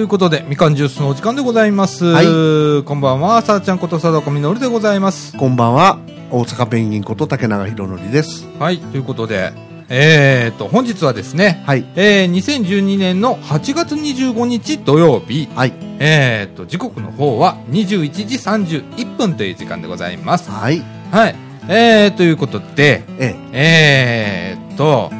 [0.00, 2.06] いうことで、みかんジュースのお時間でございます。
[2.06, 5.36] はいこんばんは、さあちゃんことさだこみのるでございます。
[5.36, 5.98] こんばんは。
[6.30, 8.46] 大阪ペンギンこと竹永宏典です。
[8.58, 9.52] はい、ということで、
[9.90, 11.84] えーと、本日はですね、はい。
[11.96, 15.72] えー、2012年の8月25日土曜日、はい。
[15.98, 20.50] えーと、時刻の方は21時31分という時間でございます。
[20.50, 20.82] はい。
[21.10, 21.36] はい。
[21.68, 24.56] えー、ということで、ええ。
[24.56, 25.10] えーと、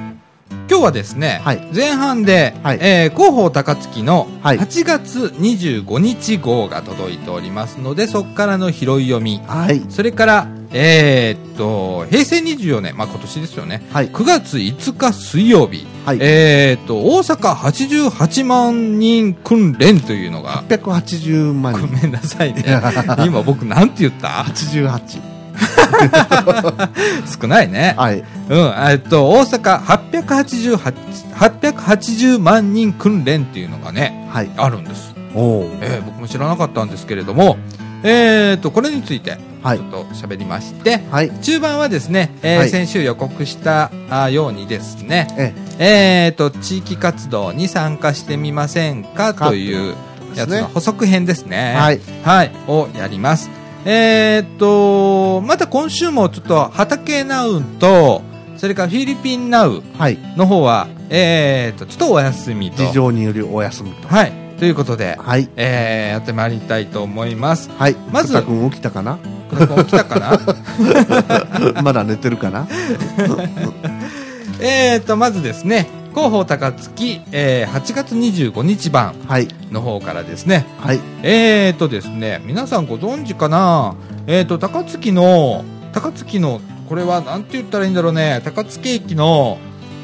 [0.70, 9.83] 今日はですね、はい前半で、はいえー広報高槻のはい8月25日号が届いておりますので、そこからの拾い読み、はい。
[9.88, 14.10] それから、えーっと、平成24年、まあ今年ですよね、はい。
[14.10, 16.19] 9月5日水曜日、はい。
[16.20, 21.88] えーっと、大阪88万人訓練というのが、880万ご人。
[22.01, 22.65] めんなさいね。
[23.27, 25.30] 今僕なんて言った？88。
[27.40, 27.95] 少ないね。
[27.96, 28.18] はい。
[28.18, 30.93] うん、えっと、大阪888
[31.35, 34.51] 880万人訓練っていうのがね、はい。
[34.57, 35.15] あるんです。
[35.35, 37.57] おーえー僕も知らなかったんですけれども、
[38.02, 41.30] えっと、これについて、はいちょっと喋りまして、はい。
[41.43, 49.35] 中盤はですね、えーはい先週予告したあようにですね、ええっと、地域活動に参加してみませんか？
[49.35, 49.95] かという
[50.35, 51.74] やつの補足編ですね。
[51.76, 52.01] はい。
[52.24, 53.51] はい、をやります。
[53.84, 58.23] えーっと、また今週もちょっと畑ナウと、
[58.56, 60.18] それからフィリピンナウはい。
[60.36, 62.84] の方は、えーっと、ちょっとお休みと。
[62.84, 64.08] 事情によりお休みと。
[64.08, 65.48] はい、ということで、はい。
[65.56, 67.70] えー、やってまいりたいと思います。
[67.78, 67.97] はい。
[68.12, 69.19] まず君起きたかな？
[69.50, 70.38] これ起きたかな？
[71.82, 72.69] まだ寝てるかな？
[74.61, 79.49] えーっと、まずですね、広報高槻、えー、8月25日版はい。
[79.71, 81.00] の方からですね、はい。
[81.22, 83.94] えーとですね、皆さんご存知かな？
[84.27, 89.59] えーと、高槻の、高槻の、これはなんて言ったらいいんだろうね、高槻駅の、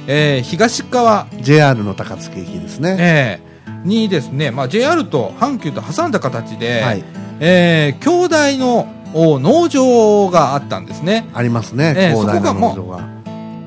[0.07, 2.97] えー東側、JR の高槻駅ですね。
[2.99, 7.05] えーにですね、まあ、JR と阪急と挟んだ形で、はい。
[7.41, 11.29] えー兄弟のお農場があったんですね。
[11.35, 11.95] ありますね。
[11.97, 13.16] ええ広大なそこがもう農場が。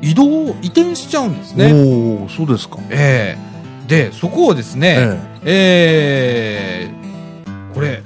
[0.01, 1.71] 移動、移転しちゃうんですね。
[1.73, 2.77] おおそうですか。
[2.89, 3.49] えー
[3.89, 8.01] で、そこをですね、ええーこれ、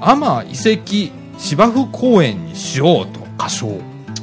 [0.00, 3.20] 天遺跡芝生公園にしようと。
[3.20, 3.24] え。
[3.38, 3.68] 歌唱。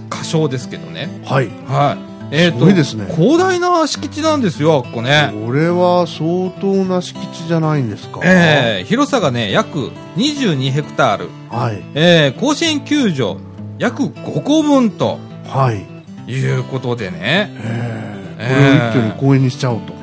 [0.10, 1.10] 仮称ですけどね。
[1.26, 1.50] はい。
[1.68, 1.98] は
[2.32, 2.36] い。
[2.36, 5.32] えっ、すごいですね広大な敷地なんですよ、ここね。
[5.46, 8.22] これは相当な敷地じゃないんですか？
[8.24, 11.30] えー広さがね、約22ヘクタール。
[11.52, 11.84] はい。
[11.94, 13.38] えー甲子園球場、
[13.78, 15.86] 約5個分とはい。
[16.28, 17.52] いうことでね。
[17.58, 18.06] ええ
[18.38, 19.96] ええこれを一挙に公園にしちゃおうと。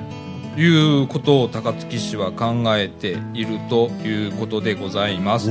[0.54, 5.50] いうことを高槻市は考えているということでございます。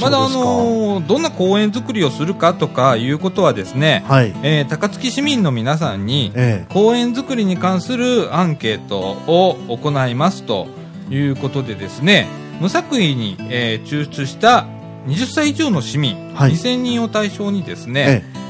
[0.00, 4.34] まだあのーどんな公園作りをするかとかいうことはですねはい。
[4.42, 10.66] えー高槻市民の皆さんにえ公園作りに関するアンケートを行いますと
[11.10, 12.26] いうことでですね
[12.60, 14.66] 無作為に、えー抽出した
[15.08, 18.47] 20歳以上の市民、はい2000人を対象にですえね、ええ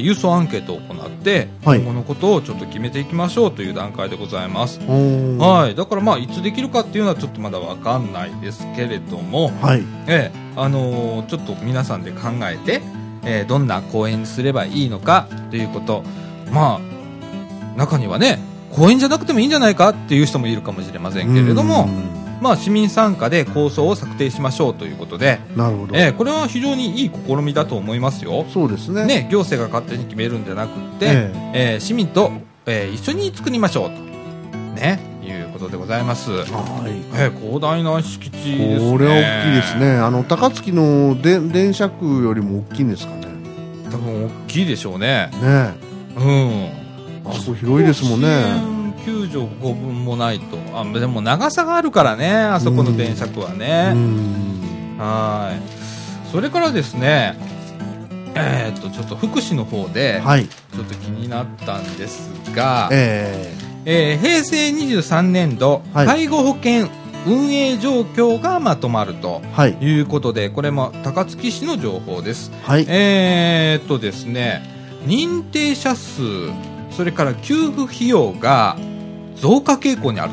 [0.00, 1.78] ー郵送アンケートを行って、はい。
[1.78, 4.80] 今後のことをちょっと決めていきましょうという段階でございます。
[4.80, 9.82] はい、だからまあいつできるかっていうのはちょっとまだわかんないですけれども、はい。
[10.06, 12.82] ええあのーちょっと皆さんで考えて、
[13.24, 16.02] えーどんな公園にすればいいのかということ。
[16.50, 18.38] まあ中にはね
[18.70, 25.96] 公園じゃなくてもいいんじゃないかっていう人もいるかもしれませんけれどもうまあ市民参加で構想を策定しましょうということで、んなるほど。
[25.96, 28.44] えーこれは非常にいい試みだと思いますよ。
[28.52, 29.06] そうですね。
[29.06, 32.32] ね、行政が勝手に決めるんじゃなくって、ええー市民と、
[32.66, 33.92] えー一緒に作りましょうと、
[34.80, 36.32] ね、いうことでございます。
[36.32, 36.34] え。
[36.34, 36.44] はい。
[37.14, 38.90] えー広大な敷地ですね。
[38.90, 39.92] これは大きいですね。
[39.98, 43.26] あの高槻ので電車区よりも大きいんですかね。
[43.90, 45.30] 多分大きいでしょうね。
[45.40, 45.74] ね
[46.16, 46.24] うん。
[46.24, 46.82] え。
[47.24, 48.81] あそこ広いですもんね。
[49.04, 50.58] 甲子園球場5分もないと。
[50.74, 53.92] あ、でも長さがあるからね、あそこの電車区はうね。
[53.92, 54.96] ん。
[54.98, 56.30] はい。
[56.30, 57.36] それからですね、
[58.34, 60.46] えーっと、ちょっと福祉の方で、はい。
[60.46, 66.86] ちょっと気になったんですが、ええー平成23年度、はい介護保険
[67.26, 69.42] 運営状況がまとまると
[69.80, 69.84] い。
[69.84, 72.50] いうことで、これも高槻市の情報です。
[72.62, 72.86] はい。
[72.88, 74.62] えーっとですね、
[75.06, 76.22] 認定者数、
[76.92, 78.76] それから給付費用が
[79.42, 80.32] 増加傾向にある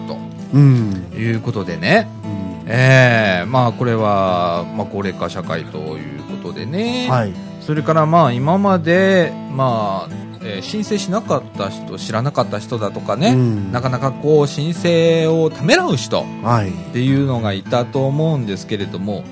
[0.53, 1.06] うん。
[1.11, 2.63] ということでね、うん。
[2.67, 7.33] えーまあこれは、まあ高齢化社会ということでね、はい。
[7.61, 10.13] それからまあ今まで、まあ、
[10.44, 13.71] えー申請しなかった人、知らなかった人だとかね、うん。
[13.71, 16.23] なかなかこう申請をためらう人。
[16.44, 16.69] はい。
[16.69, 19.23] っていうのがいたと思うんですけれども、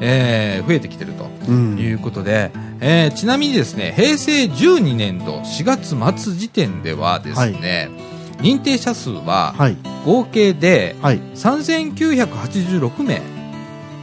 [0.00, 1.26] えー増えてきてると。
[1.48, 1.78] うん。
[1.78, 2.50] いうことで、
[2.80, 7.88] えーちなみにですね平成12年度4月末時点ではですね、
[8.38, 9.76] 認定者数ははい。
[10.04, 11.20] 合計ではい。
[11.34, 13.22] 3986名。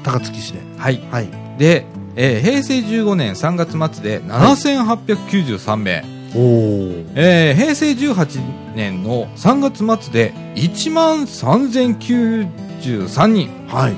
[0.03, 0.59] 高槻市で。
[0.77, 1.01] はい。
[1.11, 1.27] はい。
[1.57, 1.85] で、
[2.15, 6.03] えー平成15年3月末で7893名、
[6.35, 13.93] おおえー平成18年の3月末で1万3093人はい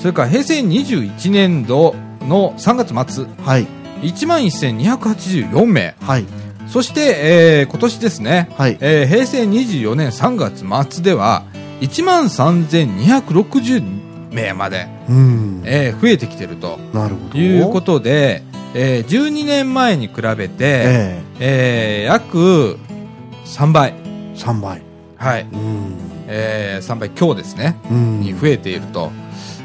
[0.00, 3.66] それから平成21年度の3月末はい
[4.02, 6.24] 1万1284名はい
[6.68, 8.76] そして、えー今年ですね、はい。
[8.80, 11.44] えー平成24年3月末では
[11.80, 15.62] 1万3260名まで、うん。
[15.64, 17.38] えー増えてきてるとなるほど。
[17.38, 18.42] いうことで、
[18.74, 22.06] えー12年前に比べて、ええ。
[22.08, 22.78] ー約
[23.44, 24.82] 3倍、え3倍。
[25.16, 25.46] はい。
[25.52, 25.92] うん。
[26.28, 28.20] えー3倍強ですね、うん。
[28.20, 29.10] に増えていると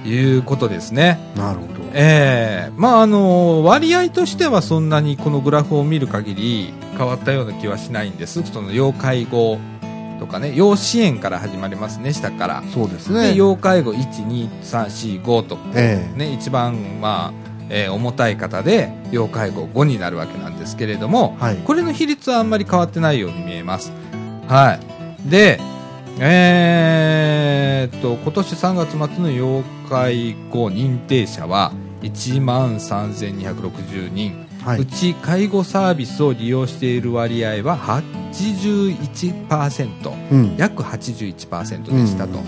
[0.06, 1.20] いうことですね。
[1.36, 8.44] なるほどえーまああの割合としてはそんなにこのグラフを見る限り変わったような気はしないんです。
[8.44, 9.60] その要介護
[10.20, 16.18] とかね要支援から始まりますね下から、そうですでね要介護12345と、ええ。
[16.18, 17.34] ね、一番、まあ
[17.70, 21.58] えー重たい方で要介護5になるわけなんですけれどもはい。
[21.58, 23.92] これの比率はあんまり変わってないように見えます。
[24.48, 24.80] は
[25.26, 25.30] い。
[25.30, 25.60] で
[26.24, 31.74] えーっと今年3月末の要介護認定者は
[32.04, 34.82] 1万3260人、はい。
[34.82, 37.76] うち介護サービスを利用している割合は
[38.32, 40.56] 81%うん。
[40.58, 42.44] 約81%でしたと、うん。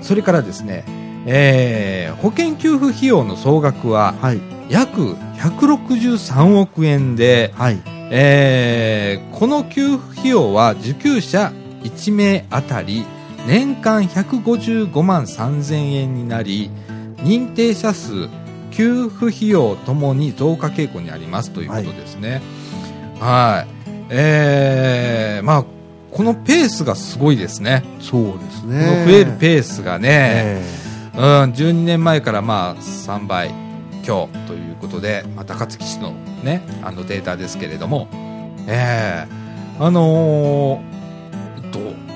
[0.00, 0.84] それからですね、
[1.26, 4.40] えー保険給付費用の総額ははい。
[4.70, 7.82] 約163億円で、はい。
[8.12, 11.52] えーこの給付費用は受給者
[11.90, 13.04] 1名あたり
[13.46, 16.70] 年間155万3000円になり
[17.18, 18.28] 認定者数
[18.72, 21.50] 給付費用ともに増加傾向にあります。
[21.50, 22.42] ということですね。
[23.20, 23.90] はい。
[24.10, 25.64] えーまあ
[26.12, 27.84] このペースがすごいですね。
[28.00, 29.04] そうですね。
[29.06, 30.62] 増えるペースがね、え
[31.14, 31.22] うん、
[31.52, 33.52] 12年前からまあ3倍
[34.02, 36.12] 強ということで、まあ、高槻市の,、
[36.42, 38.08] ね、あのデータですけれども、
[38.66, 39.28] ええ。
[39.78, 40.95] あのー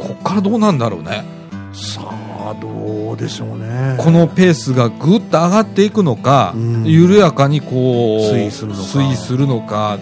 [0.00, 1.25] こっからどうなんだろうね、
[1.73, 3.97] えさあどうでしょうね。
[3.99, 6.85] このペースがぐっと上がっていくのか、うん。
[6.85, 8.82] 緩やかにこう推移するのか。
[8.82, 9.99] 推移するのか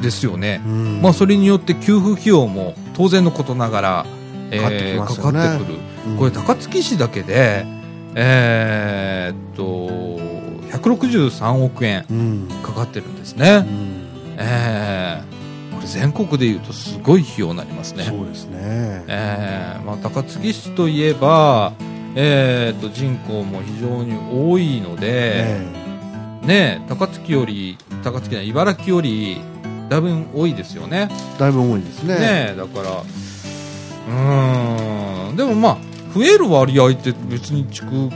[0.00, 1.02] ですよね、うん。
[1.02, 4.06] まあ、それによって給付費用も当然のことながら、
[4.50, 5.32] えかかってきーますよね。
[5.32, 5.78] かかってくる。
[6.08, 6.16] うん。
[6.18, 7.64] これ高槻市だけで、
[8.14, 9.92] えーっと
[10.78, 12.48] 163億円うん。
[12.62, 13.66] かかってるんですうね、ん。
[14.38, 15.31] えー。
[15.31, 15.31] こ
[15.82, 19.04] れ全国でいうとすごい費用になりますね、そうですね。
[19.08, 21.72] えーまあ、高槻市といえば、
[22.14, 25.82] えーっと人口も非常に多いので、え
[26.42, 29.40] ね、高槻より高槻ない茨城より
[29.88, 31.08] だいぶ多いですよね。
[31.36, 32.18] えだいぶ多いですね。
[32.18, 35.36] ねだからうーん。
[35.36, 35.78] でもまあ
[36.14, 38.10] 増える割合って別に地区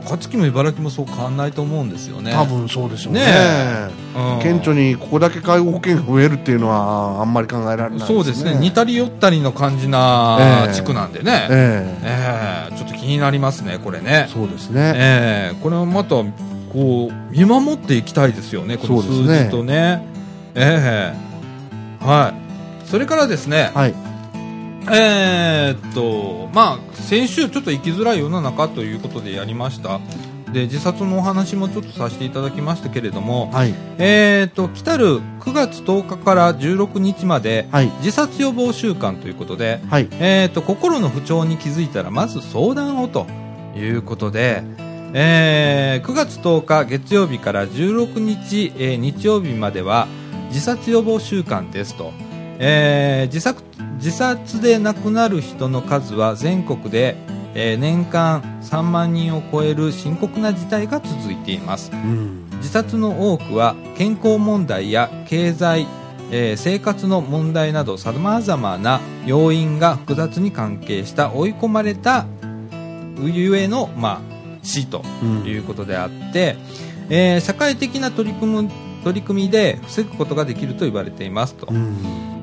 [0.00, 2.32] 高槻も茨城もそう変わんないと思うんですよね。
[2.32, 3.20] 多分そうでしょうね。
[3.20, 4.42] ねうん。
[4.42, 8.04] 顕著にここだけ介護保険が増えるっていうのはあんまり考えられないね。
[8.06, 8.54] そうですね。
[8.54, 10.74] 似たり寄ったりの感じなええ。
[10.74, 12.70] 地区なんでね、ええ。
[12.72, 14.28] えちょっと気になりますねこれえね。
[14.32, 14.92] そうですね。
[14.96, 15.62] ええ。
[15.62, 16.16] これはまた
[16.72, 19.44] こう見守っていきたいですよねこの数そうですね。
[19.46, 20.06] 字とね。
[20.54, 21.12] え
[22.02, 22.04] え。
[22.04, 22.34] は
[22.84, 22.88] い。
[22.88, 23.94] それからですね、はい
[24.90, 30.00] えーっと、まあ、先週ちょっと生きづらい世の中ということでやりました。
[30.52, 33.74] で、自殺のお話もちょっとさせていただきましたけれども、はい。
[33.98, 37.90] えーっと、来たる9月10日から16日まで、はい。
[37.98, 40.08] 自殺予防週間ということで、はい。
[40.12, 43.26] えーっと、心の不調に気づいたら、まず相談をと
[43.76, 44.62] いうことで、
[45.12, 50.06] えー9月10日月曜日から16日、えー日曜日までは
[50.48, 52.12] 自殺予防週間ですと、
[52.58, 53.62] えー自殺
[53.96, 57.16] 自殺で亡くなる人の数は全国で、
[57.54, 61.90] えー年間3万人を超える深刻な事態が続いています。
[61.92, 62.46] うん。
[62.58, 65.86] 自殺の多くは健康問題や経済、
[66.30, 72.26] えー生活の問題などさまざまな要因が複雑に関係した追い込まれた
[73.22, 74.20] ゆえの、まあ、
[74.62, 75.46] 死とうん。
[75.46, 76.56] いうことであって、
[77.08, 78.70] えー社会的な取り組む
[79.04, 81.96] 取り組みで防ぐことができると言われていますと、うん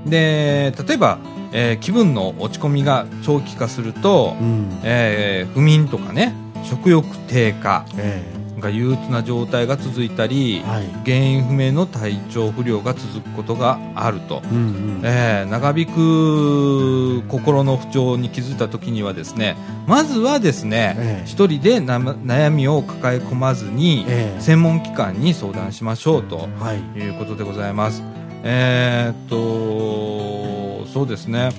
[0.05, 1.17] で例えば、
[1.51, 4.79] えー気分の落ち込みが長期化すると、うん。
[4.83, 6.33] えー不眠とかね
[6.63, 8.23] 食欲低下え
[8.59, 10.85] が憂鬱な状態が続いたり、えはい。
[11.05, 15.01] 原因不明の体調不良が続くことがあると、うんうん。
[15.03, 19.55] えー長引く心の不調に気づいた時にはですね
[19.85, 21.25] まずはですね、ええ。
[21.25, 24.41] 一人でな悩みを抱え込まずに、ええ。
[24.41, 26.99] 専門機関に相談しましょうとはい。
[26.99, 28.01] いうことでございます。
[28.43, 31.49] えーっとそうですね。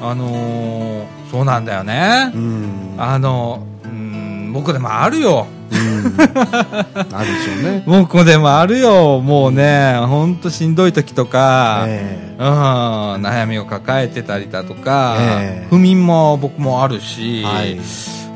[0.00, 2.30] あのーそうなんだよね。
[2.32, 2.38] う。
[2.38, 2.94] ん。
[2.96, 5.48] あの、うん、僕でもあるよ。
[5.72, 6.14] うん。
[6.16, 7.82] あるでしょうね。
[7.88, 9.20] 僕でもあるよ。
[9.20, 15.66] もうね、ほんとしんどい時とか、えうん、悩みを抱えてたりだとか、ええ。
[15.70, 17.80] 不眠も僕もあるし、はい。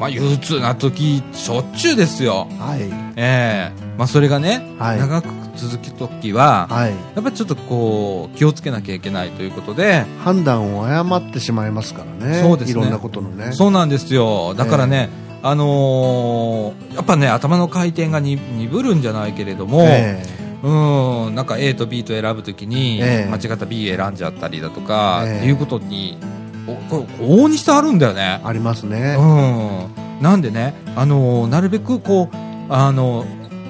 [0.01, 2.49] まあ、憂鬱な時、しょっちゅうですよ。
[2.59, 2.81] はい。
[3.15, 3.73] ええ。
[3.97, 4.99] まあ、それがね、はい。
[4.99, 5.29] 長く
[5.59, 6.91] 続く時は、はい。
[6.91, 12.41] やっぱりちょっとこう、気をつけなきゃいけないということで、判断を誤ってしまいますからね。
[12.41, 12.73] そうですね。
[12.73, 13.53] いろんなことのね。
[13.53, 14.55] そうなんですよ。
[14.55, 15.11] だからね、
[15.43, 20.25] あのーやっぱね、頭の回転がに鈍るんじゃないけれども、え
[20.63, 23.31] うん、なんか A と B と選ぶときに、ええ。
[23.31, 25.37] 間違った B 選んじゃったりだとか、ええ。
[25.39, 26.19] っていうことに、
[26.67, 28.41] おこれ往々にしてあるんだよね。
[28.43, 28.47] え。
[28.47, 29.17] ありますね。
[29.19, 30.23] うん。
[30.23, 32.37] なんでね、あのーなるべくこう、
[32.69, 33.25] あの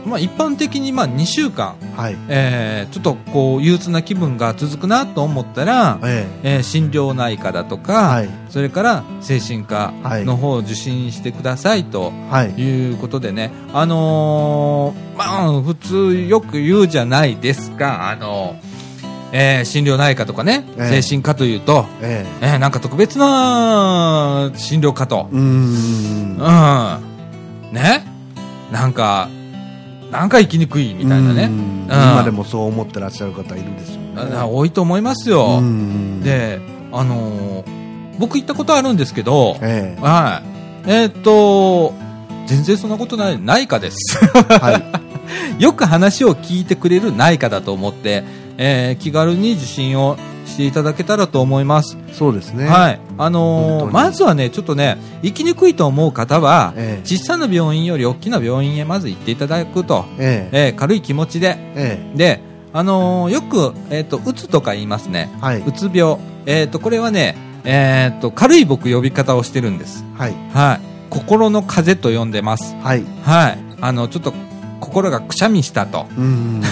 [0.08, 2.16] まあ、一般的にまあ2週間、はい。
[2.28, 6.58] えーちょっとこう憂鬱な気分が続くなと思ったら、ええ。
[6.58, 8.28] ー心療内科だとえか、はい。
[8.48, 10.24] それから精神科はい。
[10.24, 12.50] の方を受診してくださいとはい。
[12.60, 15.24] いうことでね、あのーま
[15.58, 18.56] あ、普通よく言うじゃないですか、あの
[19.32, 21.02] えー心療内科とかね、ええ。
[21.02, 22.46] 精神科というと、ええ。
[22.54, 25.28] ーなんか特別な診療科と。
[25.30, 26.38] うん、
[27.72, 28.04] ね、
[28.72, 29.28] なんか、
[30.10, 31.84] なんか生きにくいみたいなね、うん。
[31.86, 34.36] 今でもそう思ってらっしゃる方いるでしょうね。
[34.36, 35.58] あ多いと思いますよ。
[35.58, 36.60] うんで、
[36.92, 37.78] あのー
[38.18, 40.42] 僕行ったことあるんですけど、えは
[40.84, 40.90] い。
[40.90, 41.94] えーっと、
[42.46, 44.18] 全然そんなことない、内科です。
[44.50, 44.72] えは
[45.58, 45.62] い。
[45.62, 48.24] よく話を聞いてくれる内科だと思って、
[48.56, 50.16] えー気軽に受診を
[50.48, 51.96] していただけたらと思います。
[52.12, 53.00] そうですねはい。
[53.18, 62.40] あのーまずはね、ちょっとね、行きにくいと思う方は、ええ小さな病院より大きな病院へまず行っていただくと、えええー軽い気持ちで、えで、
[62.72, 65.30] あのーよく、えーっと、うつとか言いますね。
[65.36, 66.18] えはいうつ病。
[66.46, 70.04] えーっと、これはね、えーっと、軽い僕呼び方をしてるんです。
[70.16, 70.80] はいはい。
[71.10, 72.74] 心の風と呼んでます。
[72.82, 73.58] はいはい。
[73.80, 74.32] あの、ちょっと、
[74.80, 76.06] 心がくしゃみしたと。
[76.16, 76.62] うん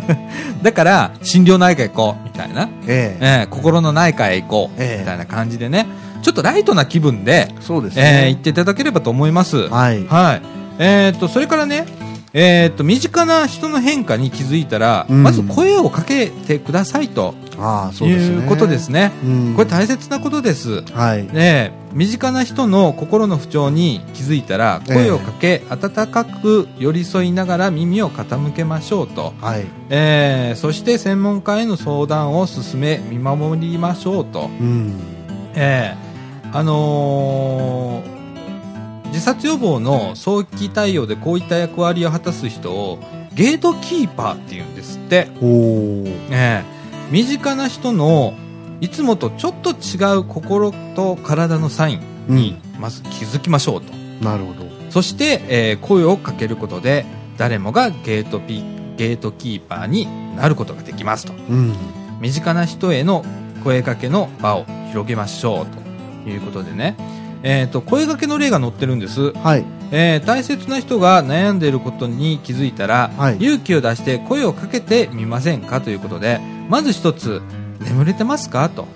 [0.62, 2.68] だから、心療内科行こう、みたいな。
[2.86, 5.86] えええー心の内科へ行こう、ええみたいな感じでね。
[6.22, 9.68] ちょっとライトな気分で、そうですえーね行っていただければと思います。
[9.68, 10.42] はいはい。
[10.78, 11.84] えーっと、それからね、
[12.32, 19.12] えーっと、身近な人の変化に気づいたら、うんまず声をかけてくださいとああそうですねいうことですね。
[19.24, 19.54] うん。
[19.54, 20.82] これ大切なことです。
[20.92, 21.24] はい。
[21.24, 29.66] ねえ身近な人の心の不調に気づいたら声をかけ、温かく寄り添いながら耳を傾けましょうと、はい。
[29.88, 34.92] えーそして専門家への相談を進め見守りましょうと、うん。
[35.54, 38.16] えーあのー
[39.06, 42.98] 自殺予防の早期対応でこういった役割を果たす人を
[43.34, 45.28] ゲートキーパーっていうんですって、
[47.10, 48.34] 身近な人の
[48.80, 54.66] いつもとちょっと違う心と体のサインにまず気づきましょうと、なるほど。
[54.90, 58.62] そして、えー声をかけることで誰もがゲートピ
[58.96, 61.32] ゲートキーパーになることができますと。
[61.32, 61.74] うん。
[62.20, 63.24] 身近な人への
[63.62, 65.66] 声かけの場を広げましょう
[66.24, 66.96] ということでね、
[67.42, 73.36] えー、と声かけの例が載ってるんです、はいえー大切な人が悩んでいることに気づいたら、はい。
[73.38, 77.40] 勇気を出して声をかけてみませんかということでまず一つ
[77.80, 78.68] 眠れてますか？
[78.68, 78.86] と。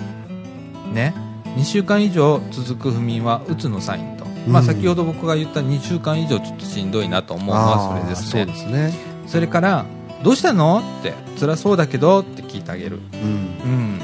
[0.93, 1.15] ね。
[1.57, 8.53] 2週間以上続く不眠はうつのサインと、まあ、うん先ほど僕が言った2週間以上ちょっとしんどいなと思うのはそれですああね。
[8.55, 8.95] そうですね。
[9.27, 9.85] それから
[10.23, 10.83] どうしたの？
[11.01, 11.15] って。
[11.39, 12.21] 辛そうだけど？
[12.21, 12.99] って聞いてあげる。
[13.13, 13.21] うん。
[13.21, 14.01] うん。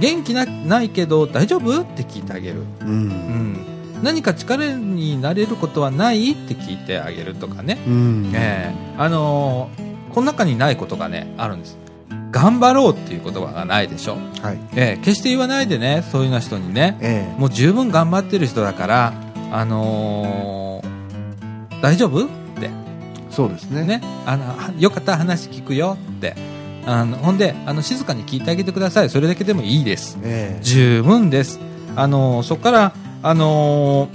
[0.00, 1.80] 元気なないけど大丈夫？
[1.80, 2.60] って聞いてあげる。
[2.80, 3.66] ううんん
[4.02, 7.78] 何か力になれることはないって聞いてあげるとかね。
[7.86, 8.30] うん。
[8.34, 8.94] ええ。
[8.98, 11.78] あのーこの中にないことがねあるんです。
[12.32, 14.58] 頑張ろうっていう言葉がないでしょ、はい。
[14.74, 16.98] ええ決して言わないでねそういうような人にね。
[17.00, 19.12] えもう十分頑張ってる人だから
[19.52, 22.66] あのー大丈夫って。
[22.66, 22.70] え
[23.30, 23.84] そうですね。
[23.84, 24.00] ね。
[24.26, 26.34] あのはよかったら話聞くよって。
[26.86, 29.10] あのほんであの静かに聞いてあげてください。
[29.10, 30.18] それだけでもいいです。
[30.24, 30.64] ええ。
[30.64, 31.60] 十分です。
[31.94, 34.08] あのそこからあの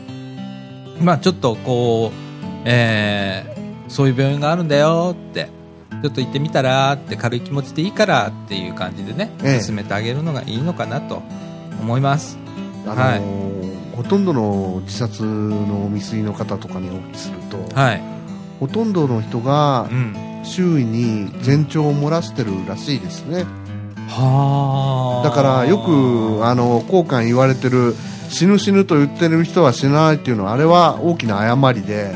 [1.00, 2.15] まあちょっとこう
[2.65, 3.55] えー
[3.89, 5.50] そういう病院があるんだよって
[6.01, 9.62] ちょっと行ってみたらって軽い気持ちでいいからっていう感じでね、ええ。
[9.62, 11.21] 進めてあげるのがいいのかなと
[11.79, 12.38] 思います。
[12.88, 18.01] あのーほとんどの自殺の未遂の方とかにお聞きすると、はい。
[18.59, 20.15] ほとんどの人がうん。
[20.43, 23.45] 周囲に前兆を漏らしてるらしいですね、
[24.07, 25.27] はあ。
[25.27, 27.95] だからよくあの交換言われてる
[28.29, 32.15] 死ぬ死ぬと言ってる人は死なないっていうのはあれは大きな誤りで。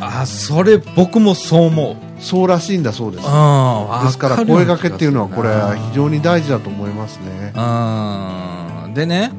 [0.00, 1.96] あそれ僕もそう思う。
[2.20, 3.26] そうらしいんだそうです。
[3.26, 5.50] うんですから声かけっていうのはこれ
[5.90, 7.52] 非常に大事だと思いますね。
[7.54, 9.32] うんでね、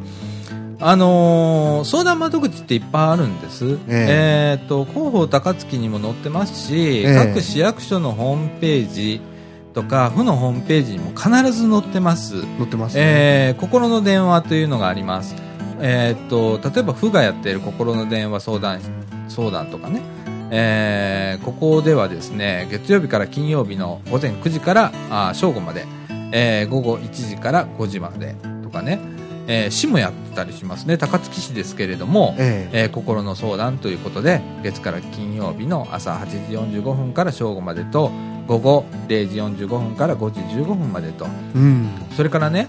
[0.80, 4.58] あのー相談窓口っていっぱいあるんです、え。
[4.60, 7.16] えーと広報高槻にも載ってますし、ええ。
[7.16, 9.22] 各市役所のホームページ
[9.74, 13.02] とか府のホームページにも必ず載ってます、載ってますね。
[13.04, 15.36] えー心の電話というのがあります、
[15.80, 18.80] えー、と例えば府がやっている心の電話相談
[19.28, 20.02] 相談とかね、
[20.52, 25.86] えーここではですね月曜日から金曜日の午前9時からあー正午まで、
[26.32, 28.36] えー午後1時から5時まで。
[28.64, 29.00] とかね、
[29.48, 30.98] えー市もやってたりしますね。
[30.98, 32.84] 高槻市ですけれども、ええ。
[32.84, 38.12] えー心の相談ということで月から金曜日の朝8時45分から正午までと
[38.48, 41.26] 午後0時45分から5時15分までと。
[41.56, 41.90] うん。
[42.16, 42.68] それからね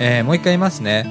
[0.00, 1.06] えーもう一回言いますね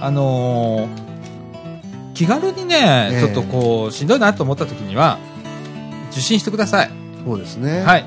[0.00, 1.14] うあのー
[2.14, 5.18] 気軽にね、ええちょっとこうしんどいなと思った時には
[6.12, 6.90] 受診してください、
[7.24, 7.82] そうですね。。
[7.82, 8.02] はい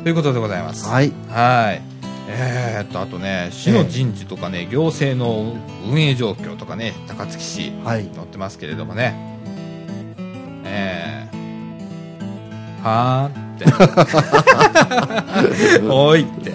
[0.00, 1.12] いということでございますはい。
[1.28, 1.89] はい。
[2.32, 5.56] えー、っと、あとね、市の人事とかね、行政の
[5.88, 8.08] 運営状況とかね、高槻市、はい。
[8.14, 9.14] 載ってますけれどもね。
[10.64, 13.42] えー、はーっ
[15.80, 15.82] て。
[15.90, 16.52] おいって。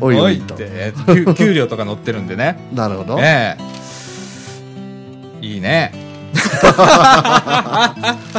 [0.00, 0.54] おいおいと。
[0.54, 0.66] って。
[0.68, 2.58] えー給給料とか載ってるんでね。
[2.72, 3.18] なるほど。
[3.20, 5.92] ええいいね。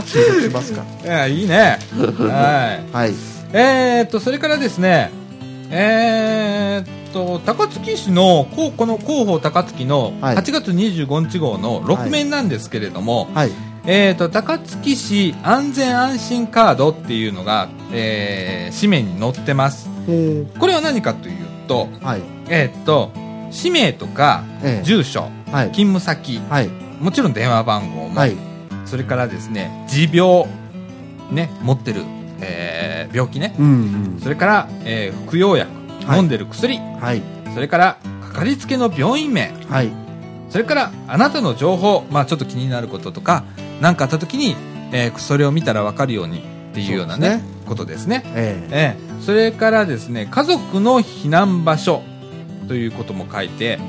[0.05, 0.83] 収録しますか。
[1.05, 1.79] ええいいね。
[2.17, 2.91] はい。
[2.93, 3.13] はい。
[3.53, 5.11] えー、っと、それからですね、
[5.69, 13.51] えー、っと、高槻市の、こうこの広報高槻のはい8月25日号の6面なんですけれども、はい。
[13.85, 19.89] えー、っと、高槻市安全安心カードっていうのが、えー、紙面に載ってます。
[20.05, 22.05] ほこれは何かというと、う。
[22.05, 22.21] はい。
[22.49, 23.11] えー、っと、
[23.51, 25.71] 氏名とか、ええ住所、はい。
[25.71, 26.69] 勤務先、はい。
[26.99, 28.35] もちろん電話番号も、はい。
[28.85, 30.45] それからですね、持病、
[31.31, 32.03] ね、持ってる、
[32.41, 32.76] えー
[33.11, 35.69] 病気ね、うんそれから、えー服用薬、
[36.05, 36.99] はい飲んでる薬、うん。
[36.99, 37.21] はい。
[37.53, 39.91] それから、かかりつけの病院名、はい。
[40.49, 43.43] それから、あなたの情報、まあちょっと気になることとか、
[43.81, 44.55] 何かあった時に、
[44.91, 46.39] えーそれを見たらわかるように
[46.71, 48.23] っていうようなね、ねことですね。
[48.35, 52.03] えええーそれからですね、家族の避難場所
[52.67, 53.79] ということも書いて、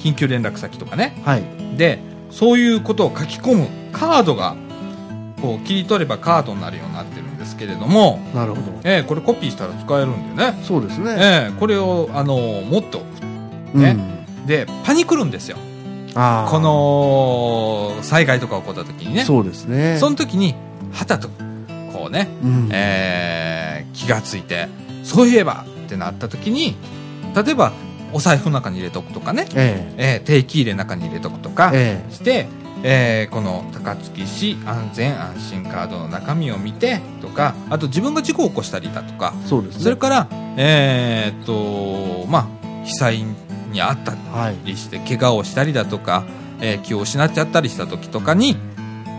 [0.00, 1.20] 緊急連絡先とかね。
[1.24, 1.42] はい。
[1.76, 1.98] で、
[2.30, 4.54] そういうことを書き込むカードが、
[5.40, 8.80] こう切り取ればカードになるようになってるんですけれども、なるほど。
[8.84, 10.58] えーこれコピーしたら使えるんでね。
[10.62, 11.16] そうですね。
[11.18, 13.04] ええこれを、あの持っておく。
[13.74, 13.96] うんね
[14.46, 15.56] で、パニクるんですよ。
[16.14, 16.50] ああ。
[16.50, 19.24] この、災害とか起こった時にね。
[19.24, 19.96] そうですね。
[19.98, 20.54] その時に、
[20.92, 21.28] はたと、
[21.92, 22.68] こうね、うん。
[22.72, 24.68] えー気がついて、
[25.02, 26.76] そういえばってなった時に、
[27.34, 27.72] 例えば、
[28.12, 32.02] お財布の中に入れとくとかね、ええー定期入れの中に入れとくとかえ。
[32.08, 32.67] えして、えー
[33.30, 39.48] この高槻市安全安心カードの中身を見てとか、あと自分が事故を起こしたりだとか、え。
[39.48, 39.82] そうですね。
[39.82, 41.44] それから、えーっ
[42.24, 43.24] と、まあ、被災
[43.72, 44.56] にあったはい。
[44.64, 46.24] りして、怪我をしたりだとか、
[46.60, 48.56] えー気を失っちゃったりした時とかに、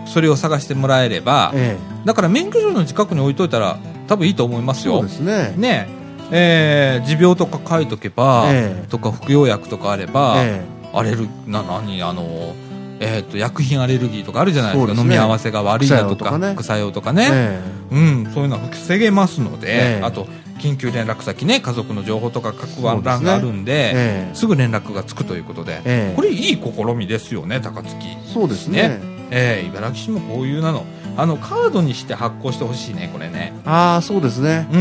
[0.06, 4.76] それを探してもらえれば、えだから免許証の近くに置いといたら、多分いいと思いまえ。
[4.76, 5.08] すよそうで。
[5.10, 5.54] すね。
[5.56, 5.88] ね
[6.32, 12.54] えー持病とか書いとけば、ええとか服用薬とかあれば、えアレルな何あの
[13.00, 14.94] えー、と薬品アレルギーとかあるじゃないですか。
[14.94, 15.00] ね。
[15.00, 17.30] 飲み合わせが悪いだとか副作用とかね。
[17.30, 17.60] ね、え
[17.92, 20.04] うん、そういうのは防げますので、ええ。
[20.04, 24.34] あと緊急連絡先ね家族の情報とか各そうですね欄があるんでええ。
[24.34, 26.14] すぐ連絡がつくということで、ええ。
[26.14, 27.96] これいい試みですよね高槻
[28.32, 29.00] そうですね。
[29.30, 30.84] ええ茨城市もこういうなの。
[31.16, 33.54] あのカードにして発行してほしいねこれね。
[33.64, 34.68] ああそうですね。
[34.72, 34.76] う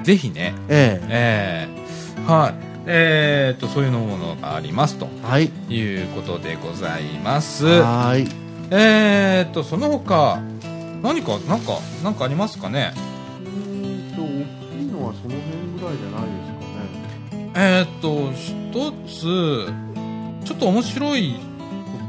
[0.00, 0.04] ん。
[0.04, 0.54] ぜひね。
[0.68, 1.00] え。
[1.08, 1.68] え
[2.28, 2.30] え。
[2.30, 5.08] はいえー、とそういうのものがありますと。
[5.24, 5.50] えはい。
[5.68, 7.66] いうことでございます。
[7.66, 8.28] はーい。
[8.70, 10.40] えー、とその他
[11.02, 12.92] 何かなんかなんかありますかね？
[13.40, 17.52] うーんと大きいのはその辺ぐらいじゃないですかね。
[17.54, 21.34] えー、と一つちょっと面白い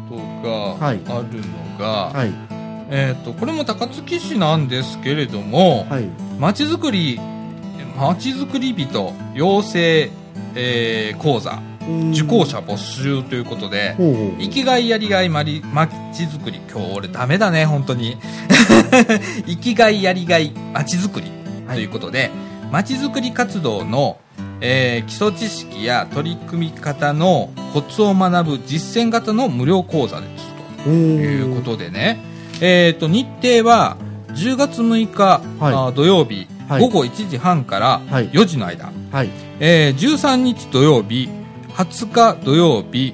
[0.10, 1.02] ことがはい。
[1.08, 2.34] あるのが、はい。
[2.90, 6.06] えー、とこれも高槻市なんですけれどもはい。
[6.40, 7.20] まち、づくり
[8.00, 10.12] まちづくり人養成、
[10.56, 11.62] えー講座。
[12.12, 13.96] 受講者募集ということで、
[14.40, 18.18] 生きがいやりがいまりまちづくり今日俺ダメだね本当に。
[19.48, 21.32] 生きがいやりがいまちづくり。
[21.74, 22.30] ということで、
[22.72, 24.18] まちづくり活動の、
[24.60, 30.48] えー基礎知識や取り組み方のコツを学ぶ実践型の無料講座です。
[30.80, 32.20] とということでね、
[32.60, 33.96] えー、と日程は
[34.34, 35.96] 10月6日、はい。
[35.96, 36.82] 土曜日、はい。
[36.82, 38.30] 午後1時半からはい。
[38.32, 41.30] 4時の間、はいえー13日土曜日
[41.70, 43.14] 20日土曜日、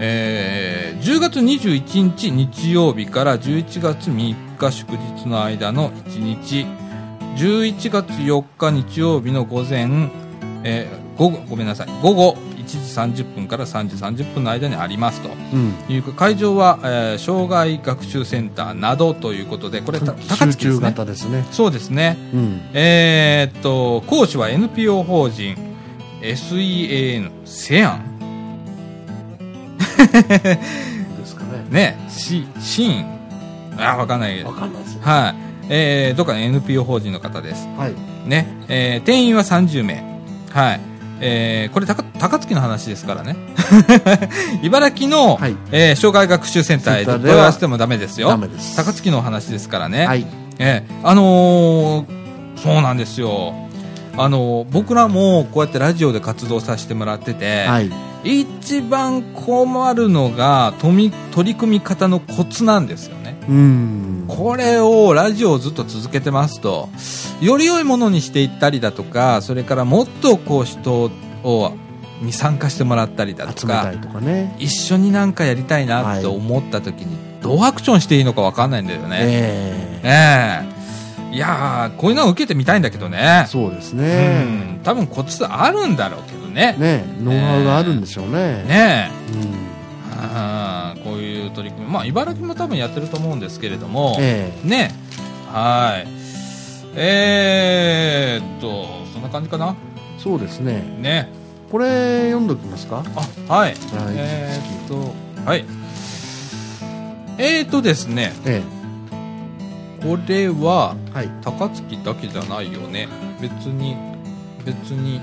[0.00, 6.66] えー10月21日日曜日から11月3日祝日の間の1日
[7.36, 10.10] 11月4日日曜日の午前、
[10.64, 15.28] えー午後ごめんなさい午後1時30分から3時30分の間にありますと。
[15.52, 15.74] うん。
[15.94, 20.80] いうか会場は、えー障害学習センターなどということでこれた高槻ですね。
[20.80, 21.44] 型ですね。
[21.52, 22.16] そうですね。
[22.32, 22.60] うん。
[22.72, 25.54] えーっと講師は NPO 法人
[26.24, 29.78] SEAN セアン。
[29.98, 31.64] ですかね。
[31.70, 31.98] ね。
[32.08, 33.14] シシーン。
[33.78, 34.42] あわかんない。
[34.42, 35.00] わかんないですね。
[35.02, 35.34] はい。
[35.68, 37.66] えー、どっかの NPO 法人の方です。
[37.76, 37.94] はい。
[38.28, 38.46] ね。
[38.68, 40.02] えー定員は30名。
[40.50, 40.80] はい。
[41.20, 43.36] えーこれ高高槻の話ですからね。
[44.62, 45.56] 茨城の、はい。
[45.72, 48.28] えー障害学習センターへ問い合わせてもダメですよ。
[48.28, 48.76] ダメです。
[48.76, 50.26] 高槻のお話ですからね、はい。
[50.58, 52.24] ええあのー
[52.56, 53.52] そうなんですよ。
[54.16, 57.90] あのー僕らもこうやってラジオで活動させてもらってて、はい。
[58.24, 63.38] 一番困るのが取り取り組み方のコツなんですよね。
[63.48, 64.24] うん。
[64.28, 66.88] これをラジオをずっと続けてますと、
[67.40, 71.10] より良いものにしていったりだとか、それからもっとこう人
[71.42, 71.72] を
[72.22, 74.56] に参加してもらったりだとかとかね。
[74.58, 79.18] 一緒になんかやりたいなって思った時に、どうアクションしていいのか分かんないんだよね。
[79.20, 80.64] ええ。
[80.64, 80.73] ええ
[81.34, 83.44] いやーこういうのを受けてみたいんだけどね。
[83.48, 86.76] そうですうねん、多分コツあるんだろうけどね。
[86.78, 89.32] ねノウハウがあるんでしょうねねえ。
[89.32, 89.64] うん
[90.16, 94.90] あーこういう取り組み、まあ、茨城も多分やってると思うんですけれども、えね
[95.52, 96.08] はい。
[96.96, 99.74] えーっと、そんな感じかな？
[100.18, 101.28] えそうですねね。
[101.70, 103.02] これ読んどきますか？
[103.48, 103.70] あ、はい。
[103.70, 103.74] はい
[104.14, 105.12] えーっと、
[105.44, 105.64] はい。
[107.36, 108.62] えーっとですね、え
[110.04, 111.30] これは、えはい。
[111.42, 113.08] 高槻だけじゃないよね。
[113.40, 113.96] 別に、
[114.62, 115.18] 別に、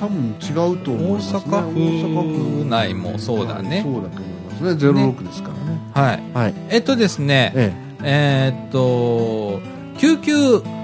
[0.00, 1.40] 多分違うと思いますね。
[1.40, 3.76] 大阪府内もそうだね。
[3.76, 4.70] はいそうだと思いますね。
[4.70, 5.80] 06ですからね。
[5.94, 6.22] はい。
[6.34, 6.54] はい。
[6.70, 7.72] えっとですね、え。
[8.02, 9.60] えーっと、
[9.98, 10.34] 救急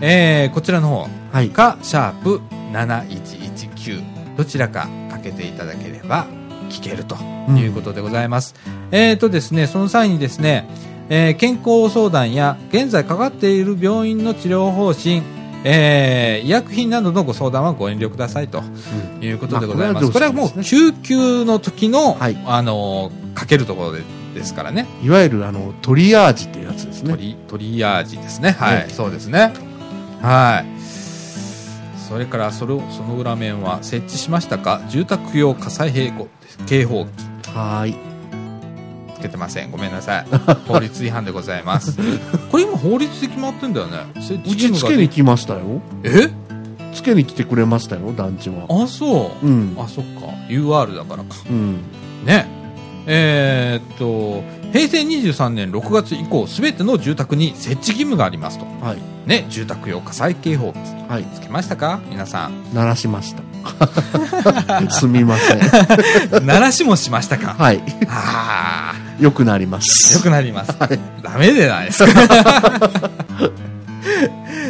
[0.00, 1.10] えー、こちらの方はい
[1.50, 2.40] か、シャープ
[2.72, 4.02] 7119。
[4.36, 6.26] どちらかかけていただければ
[6.70, 7.16] 聞けると
[7.50, 8.54] いうことでございます。
[8.90, 10.68] えーとですね、その際にですね、
[11.08, 15.22] えー健康相談や現在かかっている病院の治療方針、
[15.64, 20.04] えー医薬品などのご相談はご遠慮くださいとうんいうことでございます。
[20.04, 24.02] まあこれはもう救急の時の、はいあのーかけるところで
[24.34, 24.86] ですからね。
[25.02, 28.52] いわゆるあのトリアージっていうやつですねトリトリアージですね。
[28.52, 29.52] はい、ねそうですね。
[30.22, 30.73] はい。
[32.08, 34.80] それからそれをその裏面は設置しましたか？
[34.88, 36.28] 住宅用火災警報
[36.66, 37.06] 警報
[37.42, 37.48] 器。
[37.48, 37.96] はーい。
[39.16, 39.70] つけてません。
[39.70, 40.26] ごめんなさい。
[40.68, 41.96] 法律違反でございます。
[42.50, 43.98] これ今法律で決まってんだよね。
[44.16, 44.20] う
[44.54, 45.60] ちつけに来ましたよ。
[46.02, 46.28] え？
[46.94, 48.66] つけに来てくれましたよ団地は。
[48.68, 49.46] あそう。
[49.46, 49.76] うん。
[49.78, 50.26] あそっか。
[50.48, 51.34] UR だからか。
[51.48, 51.78] うん。
[52.24, 52.46] ね。
[53.06, 54.42] えーっと
[54.74, 58.64] 平成23年6月以降すべての住宅に設置義務がありますと。
[58.84, 58.98] はい。
[59.28, 60.76] ね住宅用火災警報器
[61.08, 61.24] はい。
[61.32, 62.00] つけましたか？
[62.10, 62.52] 皆さん。
[62.74, 63.42] 鳴らしました。
[64.90, 65.60] すみません。
[66.44, 67.54] 鳴らしもしましたか？
[67.56, 67.80] はい。
[68.08, 70.14] あよくなりまあす。
[70.16, 70.72] よくなります。
[70.76, 70.98] はい。
[71.22, 72.10] ダメでないですか。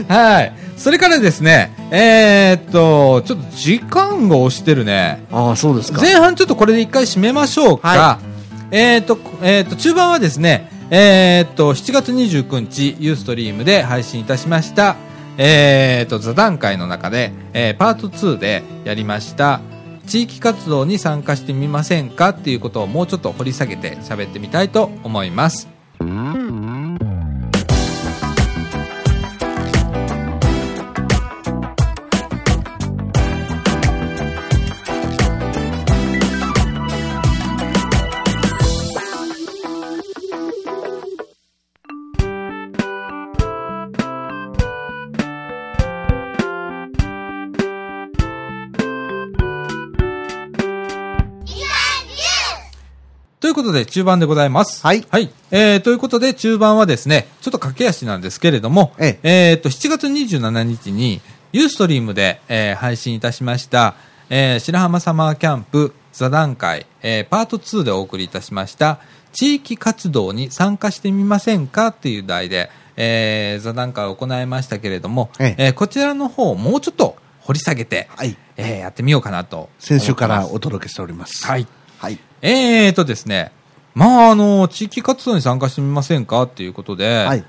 [0.14, 0.52] はい。
[0.76, 5.24] それからですねえーっとちょっと時間が押してるね。
[5.32, 6.02] ああそうですか。
[6.02, 7.88] 前半ちょっとこれで一回締めましょうか。
[7.88, 8.18] は
[8.76, 14.96] えっ、と、えっ、と、中盤はですね、えっ、と、7月29日、ユーストリームで配信いたしました、
[15.38, 19.60] えっ、と、座談会の中で、えーパート2でやりました、
[20.08, 25.68] 地域活動に参加してみませんかっていうことをもうちょっと掘り下げて喋ってみたいと思います。
[53.60, 54.84] いうことで、中盤でございます。
[54.84, 55.30] はいはい。
[55.52, 61.20] えー、ということで、中盤はですね、ちょっと駆け足なんですけれども、ええーと、7月27日に、
[61.52, 63.94] ユーストリームで、えー配信いたしました、
[64.28, 68.98] えー白浜サマーキャンプ座談会、えーパート2でお送りいたしました、
[69.32, 79.68] 地域活動に参加してみませんかっていう題で、えー座談会を行いましたけれども、えええーこちらの方をもうちょっと掘り下げて、はいえーやってみようかなと。
[79.78, 81.68] 先週からお届けしておりますますはい。
[82.44, 83.52] はいえーとですね、
[83.94, 87.44] まあ、あの、地域活動に参加してみませんかっていうことで、はい。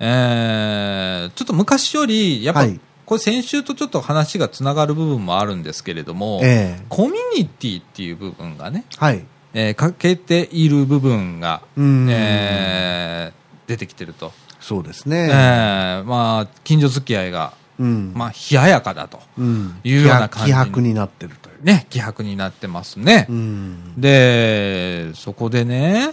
[0.00, 2.80] えーちょっと昔より、やっぱ、はい。
[3.04, 6.84] これ先週とちょっと話がつながる部分もあるんですけれども、ええ。
[6.88, 9.24] コミュニティっていう部分がね、はい。
[9.52, 12.06] えー欠けている部分が、うん。
[12.10, 14.32] えー出てきてると。
[14.60, 19.20] そうですえねーまあ、近所付き合いが、うんまあ、冷ややかだと。
[19.38, 19.80] うん。
[19.84, 20.58] いうような感じに。
[20.58, 21.64] 気迫になってるという。
[21.64, 23.26] ね、希薄になってますね。
[23.28, 24.00] うん。
[24.00, 26.12] で、そこでね、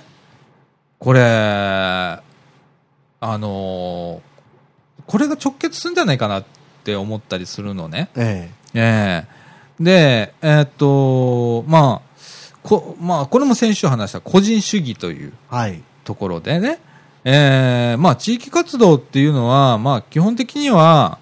[0.99, 2.21] これ、あ
[3.21, 4.35] のー
[5.07, 6.45] これが直結するんじゃないかなっ
[6.83, 8.09] て思ったりするのね。
[8.15, 8.79] ええ。
[8.79, 9.27] え
[9.79, 15.83] で、えーっと、まあ、こ、まあ、これも先週話した個人主義というえはい。
[16.03, 16.79] ところでね、
[17.23, 21.19] えーまあ、地域活動っていうのは、まあ、基本的には、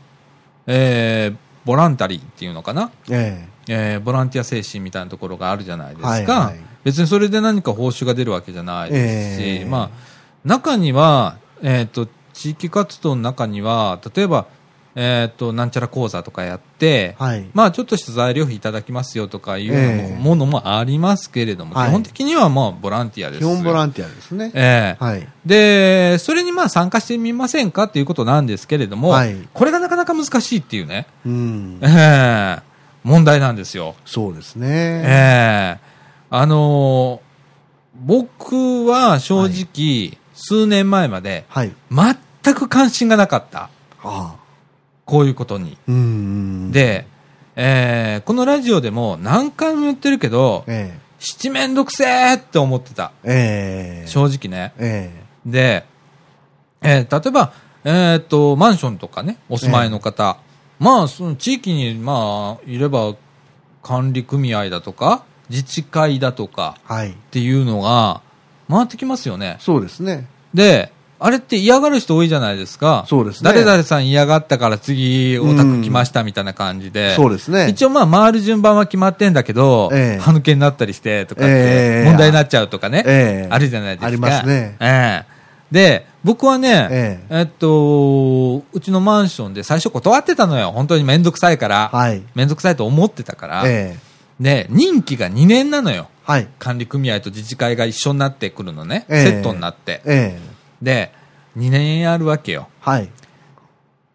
[0.68, 2.92] えーボランタリーっていうのかな？
[3.10, 3.98] ええ。
[3.98, 6.60] ーボランティア精神みたいなところがあるじゃないですか、はいはい。
[6.84, 9.66] 別にそれで何か報酬が出るわけじゃないですし、ええ。
[9.66, 9.90] まあ、
[10.44, 14.48] 中には、えー、と地域活動の中には例えば、
[14.96, 17.46] えー、となんちゃら講座とかやって、えはい。
[17.54, 24.52] まあ、ちょっとした材料費いただきますよとかいうものもありますけれども、はい基本的にはまあボランティアです基本ボランンティアですね。
[24.54, 25.04] ええ。
[25.04, 25.28] はい。
[25.46, 29.36] で、それにまあ参加してみませんかっていうことなんですけれども、はい。
[29.54, 31.80] これがなかなか難しいっていうね、うん。
[31.82, 33.96] ええ問題なんですよ。
[34.06, 35.04] そうですえね。
[35.06, 35.80] え
[36.30, 37.34] あのー
[37.96, 41.72] 僕は正直、数年前まではい。
[41.92, 43.70] 全く関心がなかった。
[44.04, 44.36] ああ
[45.06, 45.78] こういうことに。
[45.88, 47.06] うんで、
[47.56, 53.12] えーこのラジオでも何回も言ってるけど、え七めんどくせーって思ってた。
[53.24, 54.74] えええ正直ね。
[54.78, 55.12] え
[55.46, 55.86] で、
[56.82, 57.54] えー例えば、
[57.86, 60.38] えーっと、マンションとかね、お住まいの方、
[60.80, 63.16] まあ、その地域に、まあ、いれば、
[63.82, 68.22] 管理組合だとか、自治会だとか、えはいっていうのが
[68.70, 69.58] 回ってきますよね。
[69.60, 73.06] そうですねで、あれって嫌がる人多いじゃないですか。
[73.08, 77.16] そうですね誰々さん嫌がったから次オタク来ましたみたいな感じで。
[77.16, 83.04] そうですね一応まあ回る順番は決まってんだけど、ええ歯抜けになったりしてとかっええて問題になっちゃうとかね。
[83.06, 84.08] ええあるじゃないですか。
[84.08, 85.34] ありますねええ
[85.74, 90.72] で、僕はね、ええっと、うちのマンションで最初断ってたのよ。
[90.72, 91.90] 本当にめんどくさいから。
[91.92, 93.64] はいめんどくさいと思ってたから。
[93.66, 96.10] ええで、任期が2年なのよ。
[96.24, 99.06] はい管理組合と自治会が一緒になってくるのね。
[99.10, 100.02] ええセットになって。
[100.06, 100.53] ええ
[100.84, 101.12] で、
[101.58, 102.68] 2年あるわけよ。
[102.80, 103.10] はい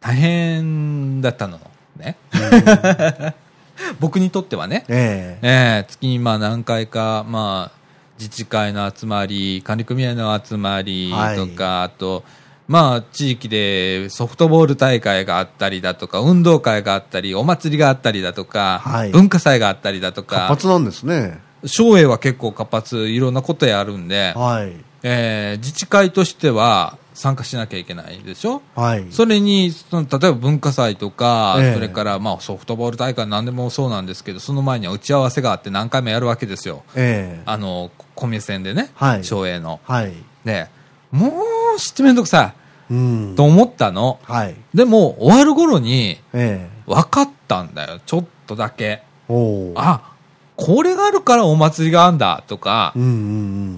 [0.01, 1.59] 大変だったの。
[1.97, 2.17] ね。
[3.99, 4.85] 僕にとってはね。
[4.89, 7.79] ええええ月にまあ何回か、まあ、
[8.19, 12.23] 自治会の集まり、管理組合の集まりはいとか、あと、
[12.69, 21.41] まあ、地域でソフトボール大会があったりだとか、運動会があったり、お祭りがあったりだとか、はい文化祭があったりだと活か、発なんですね。
[21.65, 24.73] 省営は結構活発、いろんなことやるんで、はい。
[25.03, 28.63] えー自治会としては参加しなきゃいけないでしょ？
[28.77, 29.07] はい。
[29.11, 36.85] それにその、例えば文化祭とか、ええそれからまあソフトボール大会なんでもそうなんですけど、その前には打ち合わせがあって何回もやるわけですよ。
[36.95, 39.81] ええあの、コミュ戦でね、はい省営の。
[39.85, 40.13] はい。
[40.45, 40.69] で、
[41.11, 41.43] も
[41.77, 42.55] う、知ってめんどくさ
[42.91, 44.21] うんい、と思ったの。
[44.23, 44.55] はい。
[44.73, 48.01] でも、終わる頃にええ分かったんだよ。
[48.07, 49.03] ちょっとだけ。
[49.29, 49.75] おお。
[49.77, 50.13] あ、
[50.59, 52.93] これがあるからお祭りがあんだとか。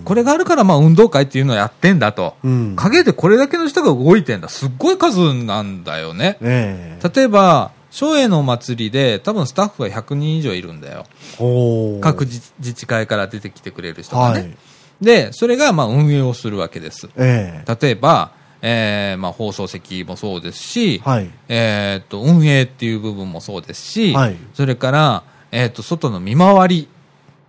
[0.07, 2.37] これがあるからまあ運動会っていうのをやってんだと。
[2.43, 2.75] うん。
[2.75, 4.49] 影でこれだけの人が動いてんだ。
[4.49, 6.39] すっごい数なんだよね。
[6.41, 11.05] ええ例えば、省営のお祭りで多分スタッフは100人以上いるんだよ。
[12.01, 14.41] 各自自治会から出てきてくれる人がね。
[14.41, 14.57] はい。
[15.03, 17.11] で、それがまあ運営をするわけです。
[17.19, 21.31] ええ例えば、えーまあ、放送席もそうですし、はい。
[21.49, 26.89] えーっと運営っていう部分もそうですし、はいそれから、えーっと外の見回り、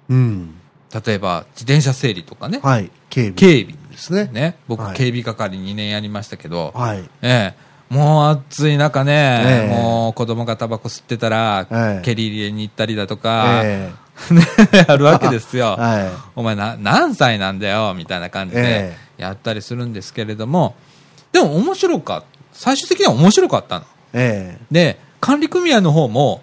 [0.09, 0.55] うん。
[0.93, 2.91] 例えば自転車整理とかね、はい。
[3.09, 3.33] 警備。
[3.35, 4.29] 警備ですね。
[4.31, 7.09] ね、僕、はい警備係2年やりましたけど、はい。
[7.21, 13.91] ええもう暑い中ね、ええもう子供がタバコ吸ってたら、ええ蹴り入れに行ったりだとか、え
[14.31, 14.41] ね、
[14.87, 15.75] やるわけですよ。
[15.77, 16.09] え はい。
[16.35, 20.75] お前な何歳なんだよ、みたいな感じでえやったりするんですけれども、
[21.33, 22.25] でも面白かった。
[22.53, 23.85] 最終的には面白かったの。
[24.13, 26.41] ええで、管理組合の方も、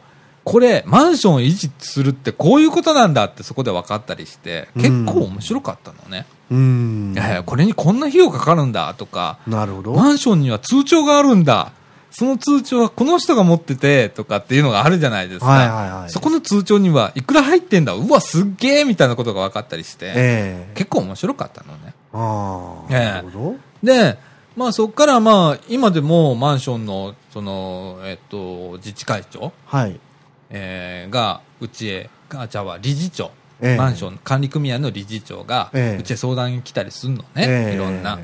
[0.50, 6.24] これ、マンションを維持するってこういうことなんだってそこで分かったりして、結構面白かったのね。
[6.50, 7.14] うん。
[7.18, 9.92] ええこれにこんな費用かかるんだとか、なるほど。
[9.92, 11.72] マンションには通帳があるんだ。
[12.10, 15.46] その通帳はこの人が持っててとかっていうのがあるじゃないですか。
[15.46, 17.92] はいはいはいそこの通帳にはいくら入ってんだ？
[17.92, 21.92] うわ、すっげえみたいなことが分かったりして、ええ結構面白かったのね。
[22.14, 22.94] ああ。
[22.94, 23.56] ええなるほど。
[23.82, 24.16] で、
[24.56, 30.00] まあそこからまあ今でもマンションのその、えっと、自治会長、はい。
[30.50, 33.30] えーがうちへ、あ、じゃあ理事長、
[33.60, 38.18] ええマンション管理組合の理事長がええうちへ相談に来たりするのね、ええいろんな。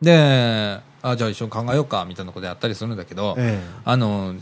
[0.00, 4.34] で、あ、じゃあ一緒に考えようかみたいなことやったりするんだけど、えあの、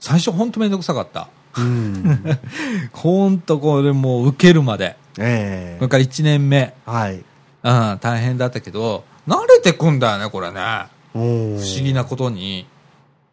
[0.00, 1.28] 最初本当めんどくさかった。
[2.92, 4.96] 本当これもう受けるまで。
[5.18, 7.14] ええそれから1年目、はい。
[7.16, 10.86] うん、大変だったけど、慣れてくんだよね、これね。
[11.12, 12.66] 不思議なことに。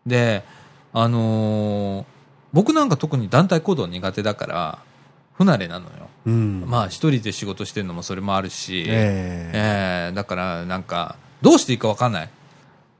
[0.06, 0.43] で、
[0.93, 2.06] あのー
[2.55, 4.79] 僕なんか特に団体行動苦手だから、
[5.33, 5.91] 不慣れなのよ。
[6.25, 6.63] うん。
[6.65, 12.29] まあ一人で仕事してるのもそれもあるし、えええーだからなんか、どうしていいかわかんない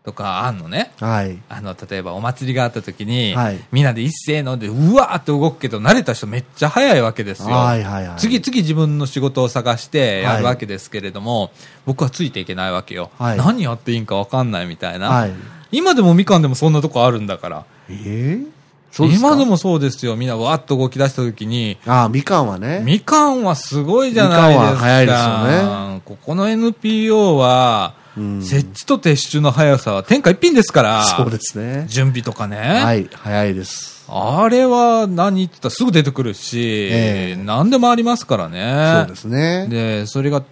[0.04, 0.92] とかあんのね。
[1.00, 1.40] はい。
[1.48, 7.56] あの、例えばお祭りがあった時に、はいみんなで一斉ので、うわーって動くけど、慣れた人めっちゃ早いわけですよ。
[7.56, 8.20] はいはいはい。
[8.20, 11.52] 次々自分の仕事を探してやるわけですけれども、
[11.86, 13.10] 僕はついていけないわけよ。
[13.18, 15.10] はい何やっていいんかわかんないみたいな。
[15.10, 15.32] はい。
[15.72, 17.66] 今でもみかんでもそんなとこあるんだから。
[17.90, 18.55] ええ？
[18.96, 19.28] そうですか？
[19.28, 20.16] 今でもそうですよ。
[20.16, 22.82] みんなわーっと動き出した時に、ああ、みかんはね。
[22.86, 24.64] みかんはすごいじゃないですか。
[24.64, 26.02] みかんは早いですよね。
[26.06, 31.04] ここの NPO は、うん設置と撤収の速さは天下一品ですから。
[31.04, 31.86] そうですね。
[31.90, 32.58] 準備とかね。
[32.82, 34.06] はい、早いです。
[34.08, 39.04] あれは何って言ったらすぐ出てくるし、ええ何でもありますからね。
[39.06, 39.68] そうですね。
[39.68, 40.44] で、それが、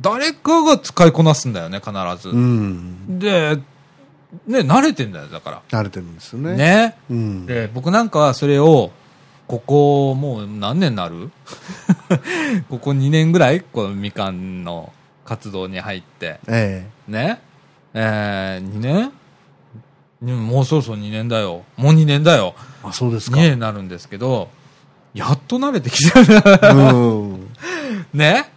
[0.00, 2.30] 誰かが使いこなすんだよね、必ず。
[2.30, 3.20] うん。
[3.20, 3.58] で、
[4.46, 6.50] ね、慣れてんだよ、だか慣れてるんですよら。
[6.50, 6.56] ね。
[6.56, 6.96] ね。
[7.10, 7.46] うん。
[7.46, 8.90] で、僕なんかはそれを、
[9.46, 11.30] ここ、もう何年になる？
[12.68, 13.60] ここ2年ぐらい？
[13.62, 14.92] このみかんの
[15.24, 16.38] 活動に入って。
[16.46, 17.40] えね。
[17.94, 19.12] えー、2年？
[20.20, 21.62] うんもうそろそろ2年だよ。
[21.76, 22.54] もう2年だよ。
[22.84, 23.40] えあ、そうです2か。
[23.40, 24.50] 年になるんですけど、
[25.14, 26.22] やっと慣れてきた
[26.58, 26.72] な。
[26.72, 27.48] うん。
[28.12, 28.50] ね。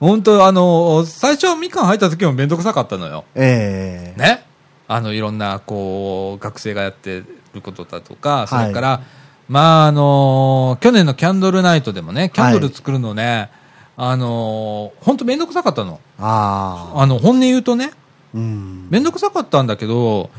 [0.00, 3.24] 本当あの、最初みかん入った時もめんどくさかったのよ。
[3.34, 4.44] ええね。
[4.88, 7.22] あの、いろんな、こう、学生がやって
[7.54, 9.00] ることだとか、それから、
[9.48, 13.50] まあ、あの、去年のキャンドルナイトでもね、キャンドル作るのね、
[13.96, 16.00] あの、本当めんどくさかったの。
[16.18, 17.02] ああ。
[17.02, 17.92] あの、本音言うとね、
[18.34, 18.88] うん。
[18.90, 20.30] めんどくさかったんだけど、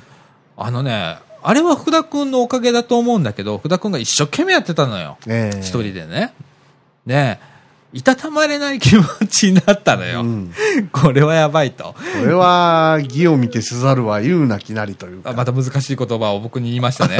[0.58, 5.18] あのね、あれは福田くんのおかげだと思うんだけど、福田くんが一生懸命やってたのよ。
[5.28, 6.34] ええ一人でね。
[7.06, 7.40] で、
[7.96, 10.20] いたたまれない気持ちになったのよ。
[10.20, 10.54] うん。
[10.92, 11.96] これはやばいと。
[12.20, 17.20] これは、義を見てせざるは言うなきなりというか、あまた難しい言葉を僕に言いましたね。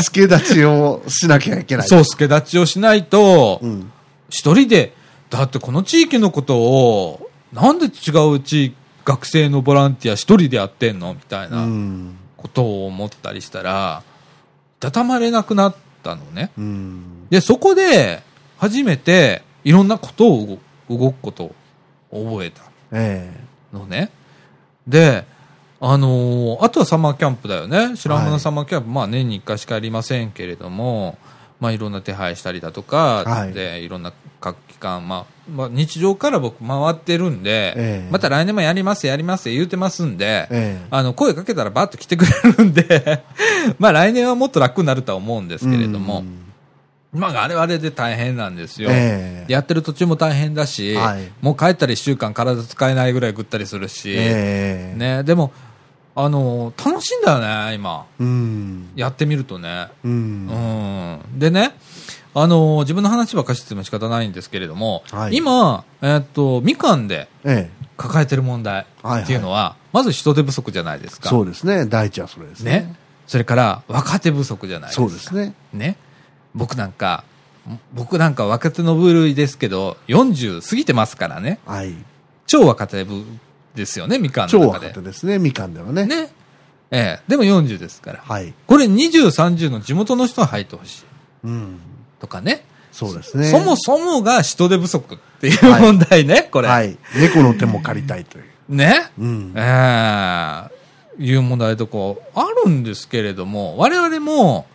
[0.00, 1.88] 付け立ちをしなきゃいけない。
[1.88, 3.90] そう、助立ちをしないとう、ん。
[4.28, 4.94] 一人で、
[5.30, 15.74] だってこの地域のことを、なんで違う地域、学生のボランティア一人でやってんのみたいうなんことを思ったりしたら、いたたまれなくなっ
[16.04, 16.52] たのね。
[16.56, 17.26] うん。
[17.30, 18.22] で、そこで、
[18.60, 20.58] 初めて、いろんなことを
[20.90, 21.54] 動くことを
[22.10, 23.32] 覚えたえ
[23.72, 24.10] のね。
[24.86, 25.24] で、
[25.80, 27.96] あのーあとはサマーキャンプだよね。
[27.96, 31.16] 白浜のサマーキャンプ、まあ年に1回しかありませんけれども、
[31.58, 33.54] まあいろんな手配したりだとか、はい。
[33.54, 38.08] で、いろんな各機関、まあ、まあ日常から僕回ってるんで、ええ。
[38.10, 40.86] また来年もやります、やります言うてますんで、ええ。
[40.90, 43.24] あの、声かけたらバッと来てくれるんで、
[43.78, 46.49] まあ来年はもっと楽になるとは思うんですけれども、うん
[47.12, 48.90] まああれはあれで大変なんですよ。
[48.92, 55.52] ええやってる途中も大変だし、はいもう帰ったら1週間体使えないぐらいぐったりするし、ええね、でも、
[56.14, 58.06] あの楽しいんだよね、今。
[58.18, 58.90] うん。
[58.94, 59.88] やってみるとね。
[60.04, 60.08] う。
[60.08, 61.20] うんん。
[61.36, 61.74] でね、
[62.34, 67.80] あの自分の話ばっかりしても仕方ないんですけれども、はい今、えっと、みかんでええ。
[67.96, 71.28] 抱えてる問題っていうのは、まず人手不足じゃないですか。
[71.28, 71.84] そうですね。
[71.84, 72.70] 第一はそれですね。
[72.72, 72.96] ね。
[73.26, 75.02] それから、若手不足じゃないですか。
[75.02, 75.54] そうですね。
[75.74, 75.96] ね。
[76.54, 77.24] 僕なんか、
[77.94, 81.58] 僕なんか若手の部類ですけど、40過ぎてますからね。
[81.66, 81.94] はい。
[82.46, 83.24] 超若手部
[83.74, 84.86] ですよね、みかんの超中で。
[84.86, 85.38] 若手ですね。
[85.38, 86.06] みかんではね。
[86.06, 86.32] ね。
[86.90, 87.20] ええ。
[87.28, 88.22] でも40ですから。
[88.26, 88.52] はい。
[88.66, 91.04] これ20、30の地元の人は入ってほしい。
[91.44, 91.78] うん。
[92.18, 92.64] とかね。
[92.90, 93.46] そうですね。
[93.46, 96.68] そもそもが人手不足っていうはい問題ね、これ。
[96.68, 96.98] はい。
[97.16, 98.44] 猫の手も借りたいという。
[98.68, 99.10] ね。
[99.18, 99.52] うん。
[99.56, 100.80] ええ
[101.18, 104.66] いう問題とこあるんですけれども、我々も、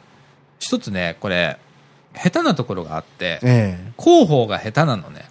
[0.59, 1.57] 一つね、これ、
[2.21, 3.91] 下手なところがあって、ええ。
[4.01, 5.25] 広報が下手なのね。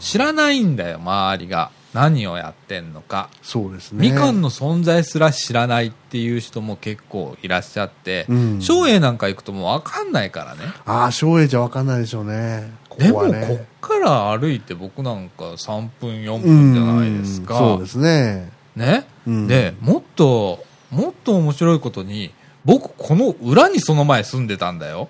[0.00, 1.70] 知らないんだよ、周りが。
[1.94, 3.30] 何をやってんのか。
[3.40, 4.10] そうですね。
[4.10, 10.62] みかんの存在すら知らないっていう人も結構いらっしゃって、うん松栄なんか行くともうわかんないからね。
[10.86, 12.72] ああ、松栄じゃわかんないでしょうね。
[12.88, 17.54] こでも、こっから歩いて僕なんか3分、4分じゃないですか。
[17.54, 18.50] うんそうですね。
[18.74, 22.32] ね、うんで、もっと、もっと面白いことに、
[22.64, 25.08] 僕この裏にその前住んでたんだよ。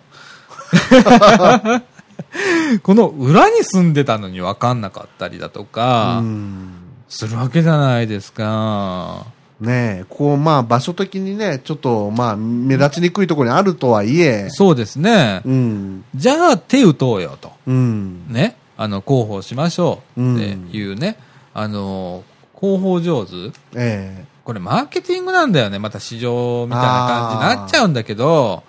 [2.82, 6.70] この裏に住んでたのに分かんなかったりだとか、うん。
[7.08, 9.26] するわけじゃないですか。
[9.60, 15.42] ねえ、こう、まあ、場所的にね、ちょっと、まあ、目立ちにくいところにあるとはいえ、そうですね。
[15.44, 16.04] うん。
[16.14, 17.52] じゃあ手打とうよと。
[17.66, 18.26] うん。
[18.28, 18.56] ね。
[18.76, 21.16] あの、広報しましょうっていうね。
[21.54, 22.24] あの、
[22.58, 25.78] 広報上手えこれマーケティングなんだよね。
[25.78, 28.62] また市場みたいな感じになっちゃうんだけど、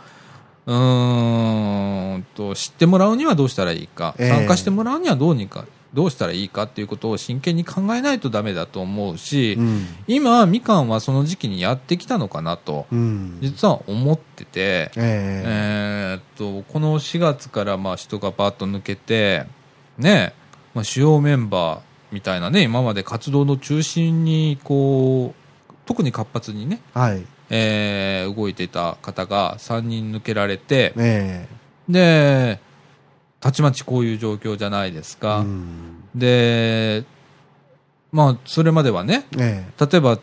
[0.65, 9.85] うーんと、知ってもらうにはどうしたらいいか、ええ参加してもらうにはどうにか、どうしたらいいかっていうことを真剣に考えないとダメだと思うし、えうん。
[10.07, 13.37] 今、みかんはその時期にやってきたのかなと、うん。
[13.41, 19.45] 実は思ってて、えええーっと、この4月からまあ人がバーッと抜けて、
[19.97, 20.33] ね、
[20.73, 21.79] まあ、主要メンバー
[22.11, 27.25] みたいなね、今まで活動の中心に、こう、特に活発にね、はい。
[27.49, 31.47] えー動いていた方が3人抜けられて、え
[31.87, 32.59] で、
[33.39, 35.39] たちまちこういう状況じゃないですえか。
[35.39, 36.03] うん。
[36.15, 37.03] で、
[38.11, 40.19] まあ、それまではね、え例えば、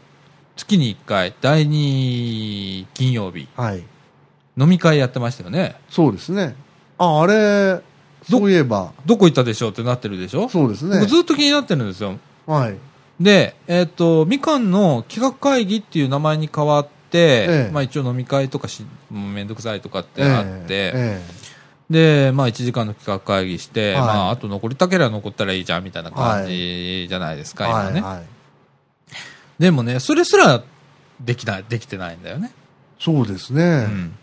[0.57, 3.85] 月に1回、第2金曜日、えはい。
[4.59, 5.77] 飲み会やってましたよね。
[5.89, 6.57] そうですね。
[6.99, 7.81] あ、あれ、
[8.29, 11.09] そういえば、どこ行ったでしょうってなってるでしょそうですね僕。
[11.09, 12.19] ずっと気になってるんですよ。
[12.47, 12.77] はい。
[13.21, 16.89] で、えっ、と、みかんの企画会議っていう名前に変わっ
[17.73, 21.21] まあ一応飲み会とかし、もうめんどくさいとかってあって、え
[21.91, 27.69] で、まあ1時間の企画会議して、はいまああと残りたければ残ったらいいじゃんみたいな感じじゃないですか。
[27.69, 28.01] 今ね。
[28.01, 28.23] はい。
[29.63, 30.63] でもね、それすら
[31.21, 32.53] できない、できてないんだよね。
[32.99, 33.85] そうですうね。
[33.85, 34.19] ん。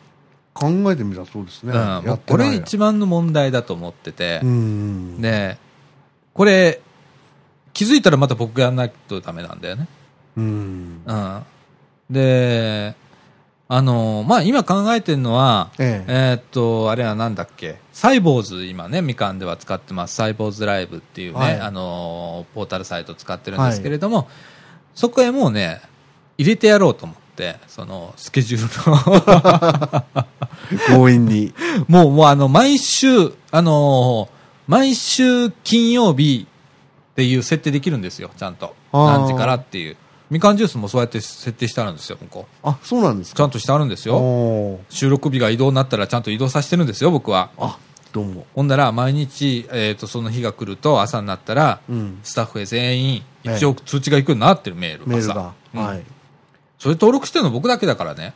[0.54, 1.72] 考えてみたらそうですね。
[1.74, 5.22] うん、これ一番の問題だと思っててう、ん。
[5.22, 5.58] で、
[6.34, 6.82] これ、
[7.74, 9.88] 気づいたらまた僕がやんないとダメなんだよね。
[10.36, 11.02] うん。
[11.06, 11.44] うん。
[12.10, 12.96] で、
[13.72, 24.28] あのまあ、今考えてるのは、えええーっと、あれはなんだっけ、サイボーズ、今ね、みかんでは使ってます、サイボーズライブっていうね、はいあのポータルサイト使ってるんですけれども、
[24.96, 25.82] そこへもうね、
[26.40, 31.54] 入れてやろうと思って、その、スケジュールの、強引に。
[31.88, 34.30] もう、もうあの、毎週、あの
[34.68, 36.48] 毎週金曜日
[37.12, 38.76] っていう設定できるんですよ、ちゃんと。
[38.94, 39.98] 何時からっていう。
[40.30, 42.68] みかんジュースもそうやって設定してあるんですよ、向こう。
[42.68, 43.38] あ、そうなんですか。
[43.38, 44.80] ちゃんとしてあるんですよ。
[44.90, 47.50] 収録日が移動になったらちゃんと移動させてるんですよ、僕は。
[47.58, 47.78] あ、
[48.12, 48.46] どうも。
[48.54, 52.20] ほんなら、毎日、えっ、と、その日が来ると、朝になったら、うん。
[52.24, 55.54] スタッフへ全員、ええ一応通知が行くようになってるメール朝メールが。
[55.74, 56.04] うんはい。
[56.78, 58.34] それ登録してるの僕だけだからね。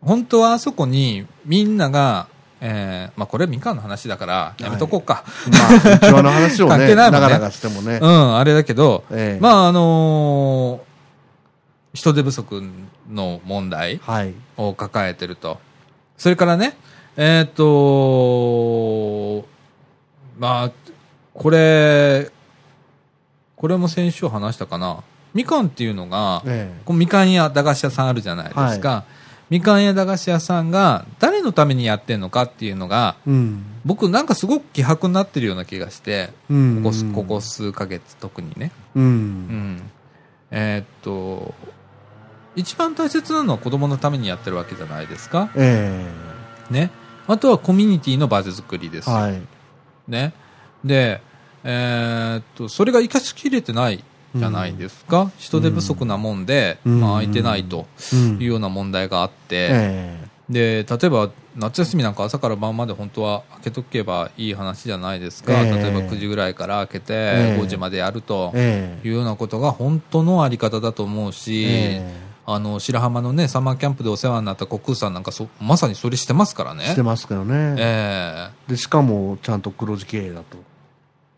[0.00, 2.28] 本当はあそこに、みんなが、
[2.62, 5.24] えーまあこれみかんの話だから、やめとこうか。
[5.50, 8.06] まあ、うちわの話を関ね、 係ないもんね長々してもねう。
[8.06, 10.90] ん、あれだけど、ええまああのー
[11.92, 12.62] 人手不足
[13.10, 14.32] の問題はい。
[14.56, 15.58] を抱えてると。
[16.16, 16.76] それからね、
[17.16, 19.44] えーっと、
[20.38, 20.70] まあ、
[21.34, 22.30] これ、
[23.56, 24.98] これも先週話したかな。
[25.34, 29.04] みかんっていうのが、ええこうみかん屋、駄菓子屋さんあるじゃないですか。
[29.50, 33.64] みかん屋、駄菓子屋さんが誰のためにやってんのかっていうのが、うん。
[33.84, 36.82] 僕なんかすごく希薄になってるような気がして、うん。
[36.84, 38.70] ここここ数ヶ月特にね。
[38.94, 39.00] う。
[39.00, 39.08] うん
[39.76, 39.90] ん。
[40.52, 41.52] えーっと、
[42.54, 45.50] 一番大切なのは子供のためにやってるわけじゃないですか。
[45.56, 46.06] え
[46.70, 46.90] ね。
[47.26, 49.42] あとはコミュニティの場作りですはい。
[50.06, 50.32] ね。
[50.84, 51.20] で、
[51.64, 55.30] えーっと、それが生かしきれてないじゃないですか。
[55.38, 57.00] 人手不足なもんで、うん。
[57.00, 58.38] まあ空いてないとうん。
[58.40, 65.52] いうような問題があって、えで、例えば夏休みなんか朝から晩まで本当は開けとけばいい話じゃないですか。
[65.62, 65.70] ええ。
[65.70, 67.60] 例えば9時ぐらいから開けてええ。
[67.60, 69.08] 5時までやるとええ。
[69.08, 76.82] いうようなことが本当のあり方だと思うし、えあの、白浜のね、サマーキャンプでお世話になった国空さんなんかそ、まさにそれしてますからね。
[76.84, 77.76] えしてますけどね。
[77.78, 78.70] ええ。
[78.70, 80.58] で、しかも、ちゃんと黒字経営だと。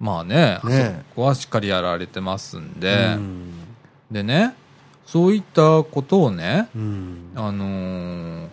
[0.02, 3.52] まあね、ねそこはしっかりやられてますんで、うん。
[4.10, 4.52] でね、
[5.06, 7.30] そういったことをね、うん。
[7.36, 8.48] あのー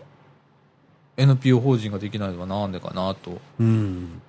[1.18, 4.22] NPO 法人ができないのはなんでかなとうん。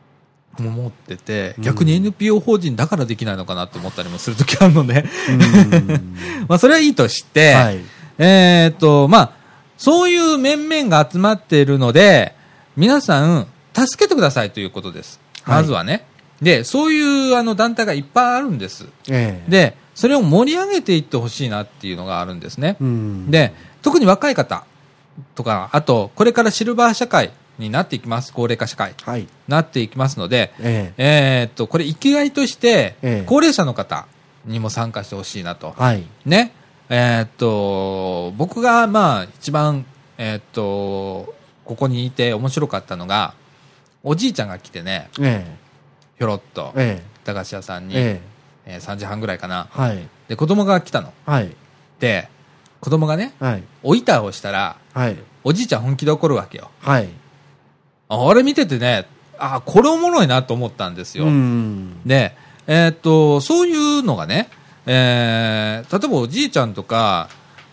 [0.58, 5.32] 思ってて、うん逆に NPO 法人だからできないのかなって思ったりもするときあるので、う
[5.78, 6.16] ん
[6.48, 7.80] まあそれはいいとして、はい。
[8.16, 9.32] えーっと、まあ、
[9.76, 12.34] そういう面々が集まっているので、
[12.78, 15.20] 皆さん、助けてくださいということです。
[15.42, 16.06] はいまずはね。
[16.42, 18.86] で、そういうあの団体がいっぱいあるんです。
[19.08, 19.50] ええ。
[19.50, 22.76] で、それを盛り上げていってほしいなっていうのがあるんですね。
[22.80, 23.30] うん。
[23.30, 24.64] で、特に若い方
[25.34, 28.32] とか、あと、これからシルバー社会になっていきます。
[28.32, 28.94] 高齢化社会。
[29.02, 29.28] はい。
[29.48, 31.40] なっていきますので、ええ。
[31.42, 34.06] えーっと、これ生きがいとしてええ、高齢者の方
[34.46, 35.74] にも参加してほしいなと。
[35.76, 36.04] はい。
[36.24, 36.52] ね。
[36.88, 39.84] えーっと、僕が、まあ、一番、
[40.18, 41.34] えーっと、
[41.64, 43.34] ここにいて面白かったのが、
[44.02, 45.46] おじいちゃんが来てね、え
[46.20, 47.86] ひょろっとえ。、え駄菓子屋さんえ。
[47.86, 48.20] に、え
[48.66, 49.68] えー3時半ぐらいかな。
[49.74, 49.78] え。
[49.80, 50.08] はい。
[50.28, 51.14] で、子供が来たの。
[51.24, 51.50] はい。
[51.98, 52.28] で、
[52.80, 53.62] 子供がね、はい。
[53.82, 55.16] お板をしたら、はい。
[55.44, 56.70] おじいちゃん本気で怒るわけよ。
[56.80, 57.08] はい。
[58.10, 59.06] ああれ見ててね、
[59.38, 61.24] あこれおもろいなと思ったんですよ。
[61.24, 62.02] うん。
[62.04, 64.50] で、えーっと、そういうのがね、
[64.84, 67.30] えー例えばおじいちゃんとか、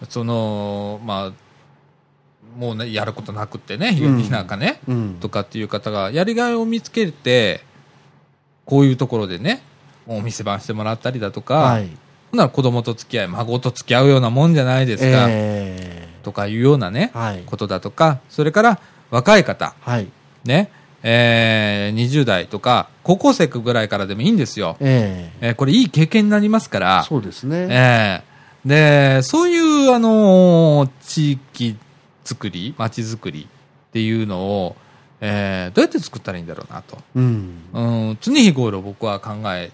[0.07, 1.31] その、まあ、
[2.57, 5.17] もうね、やることなくってね、うんなんかね、うん。
[5.19, 7.66] とかっていう方が、やりがいを見つけて、
[8.68, 9.63] こういうところでね、
[10.05, 11.89] お店番してもらったりだとか、はい。
[12.32, 17.43] ほんなら子供と付き合い、孫と付き合うようなもんじゃないですか、えとかいうようなねえ。、はい。
[17.45, 20.07] ことだとか、それから若い方、はい。
[20.43, 20.70] ね、
[21.01, 24.76] えー、20代とか、高校生ぐらいからでもいいんですよ。
[24.82, 25.47] ええ。
[25.47, 27.68] えーこれいい経験になりますから、そうですね。
[27.70, 28.38] えー
[28.68, 29.57] で、そうい
[29.88, 31.78] う、あのー地域
[32.26, 34.76] 作り、街づくりっていうのを、
[35.20, 36.97] えーどうやって作ったらいいんだろうなと。
[37.15, 37.61] うん。
[37.74, 37.82] う
[38.13, 39.72] ん、常日頃僕は考え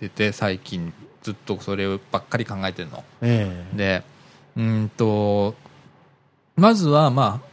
[0.00, 3.04] てて、最近ずっとそればっかり考えてるの。
[3.22, 3.76] ええ。
[3.76, 4.02] で、
[4.56, 5.54] うーんと、
[6.56, 7.46] まずは、まあ、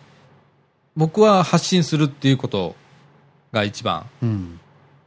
[0.96, 2.76] 僕は発信するっていうこと
[3.52, 4.60] が一番うん。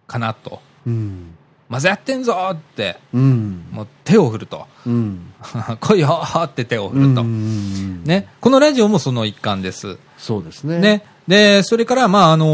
[0.06, 0.60] かなと。
[0.86, 1.36] うん。
[1.68, 3.66] まずやってんぞーって、うん。
[3.72, 4.66] もう手を振ると。
[4.86, 5.32] うん。
[5.80, 7.22] 来いよーって手を振ると。
[7.22, 8.04] うん。
[8.04, 8.28] ね。
[8.40, 9.98] このラジオもその一環です。
[10.18, 10.78] そうですね。。
[10.78, 11.04] ね。
[11.28, 12.46] で、それから、まあ、あの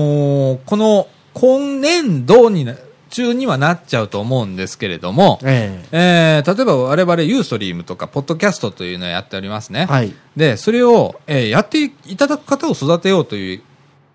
[0.56, 2.74] ーこの、今年度にな、
[3.10, 9.86] 中にはなっちゃうと思うんですけれども、ええー例えば我々ユーストリームとか、ポッドキャストというのをやっておりますね。
[9.88, 9.92] え。
[9.92, 10.14] はい。
[10.36, 13.62] で、それを、えーやっていただく方を育てようという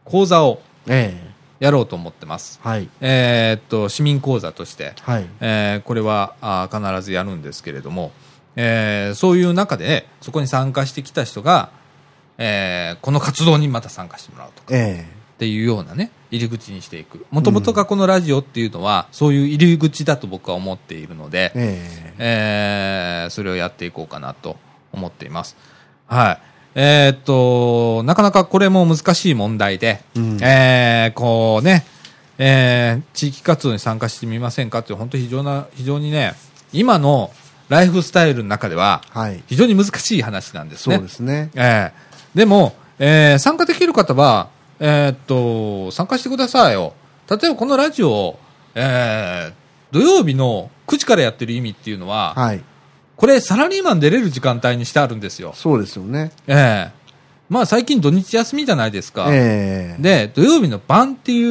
[0.03, 1.27] 講座をええ。
[1.59, 2.59] やろうと思ってます。
[2.63, 2.87] はい。
[3.01, 5.25] えーっと、市民講座として、はい。
[5.41, 8.11] えーこれはあー必ずやるんですけれども、
[8.55, 11.69] えーそういう中で、そこに参加してきた人が、
[12.37, 17.25] えーこの活動にまた参加してもらうとか、えっていうようなね、入り口にしていく。
[17.29, 23.23] もともとがこのラジオっていうのは、そういう入り口だと僕は思っているのでえ。、ええ。
[23.23, 24.55] えーそれをやっていこうかなと
[24.93, 25.55] 思っています。
[26.07, 26.39] はい。
[26.75, 31.85] えーっと、なかなかこれも難しい問題で、うんえーこうね、
[32.37, 36.33] えー地域活動に参加してみませんかって本当に非常な、非常にね、
[36.73, 37.31] 今の
[37.69, 39.43] ライフスタイルの中では、はい。
[39.47, 40.95] 非常に難しい話なんですね。
[40.95, 41.49] そうですね。
[41.55, 42.06] ええ
[42.37, 46.93] でも、えー参加できる方は、えーっと、参加してくださいよ。
[47.27, 48.39] 例えばこのラジオを、
[48.75, 49.53] えー
[49.91, 52.63] 土曜日の9時からやってる意味っていうのは、はい。
[53.15, 55.53] これサラリーマン出れる時間帯にしてあるんですよ。
[55.55, 56.31] そうですよね。
[56.45, 56.91] ええ
[57.49, 59.29] まあ最近土日休みじゃないですか。
[59.31, 60.01] ええ。
[60.01, 61.41] で、土曜日の晩ってい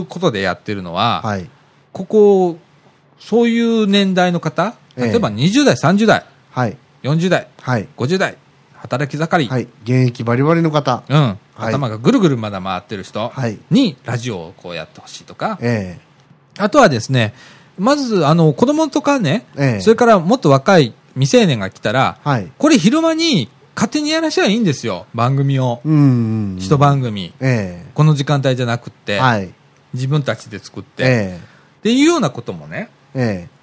[0.00, 1.48] うことでやってるのは、はい。
[1.92, 2.58] ここ、
[3.20, 6.76] そういう年代の方、ええ例えば20代、30代、はい。
[7.04, 7.86] 40代、はい。
[7.96, 8.36] 50代、
[8.84, 9.62] 働き盛り、はい。
[9.84, 11.04] 現役バリバリの方。
[11.08, 13.58] うん、はい頭がぐるぐるまだ回ってる人はい。
[13.70, 15.98] にラジオをこうやってほしいとか、え
[16.58, 17.32] あとはですね、
[17.78, 22.52] まず、あの、子供とかね、ええそれからもっと若い未成年が来たら、はい。
[22.58, 25.80] これ昼間に勝手にやらしゃいいんですよ、番組を。
[26.58, 27.32] 一番組。
[27.40, 29.50] えこの時間帯じゃなくって、えはい。
[29.94, 31.40] 自分たちで作って、え
[31.78, 33.53] っていうようなこともね、ええ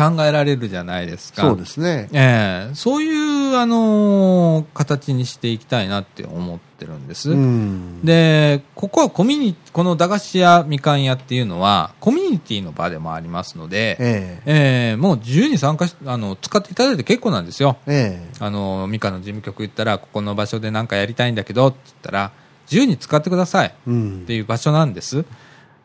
[0.00, 1.42] 考えられるじゃないですか。
[1.42, 2.08] えそうですね。
[2.12, 3.10] ええそうい
[3.52, 7.32] う、あのー形にしていきたいなって思ってるんです。
[7.32, 8.00] うん。
[8.02, 17.76] で、ここはコミュニこの駄菓子屋、みかん屋っていうのは、コミュニティの場でもありますので、えええもう自由に参加し、あの、使っていただいて結構なんですよ。
[17.86, 22.32] ええあの、みかんの事務局行ったら、ここの場所で何かやりたいんだけど、って言ったら、
[22.70, 23.68] 自由に使ってください。
[23.68, 23.72] っ
[24.26, 25.24] ていう場所なんです。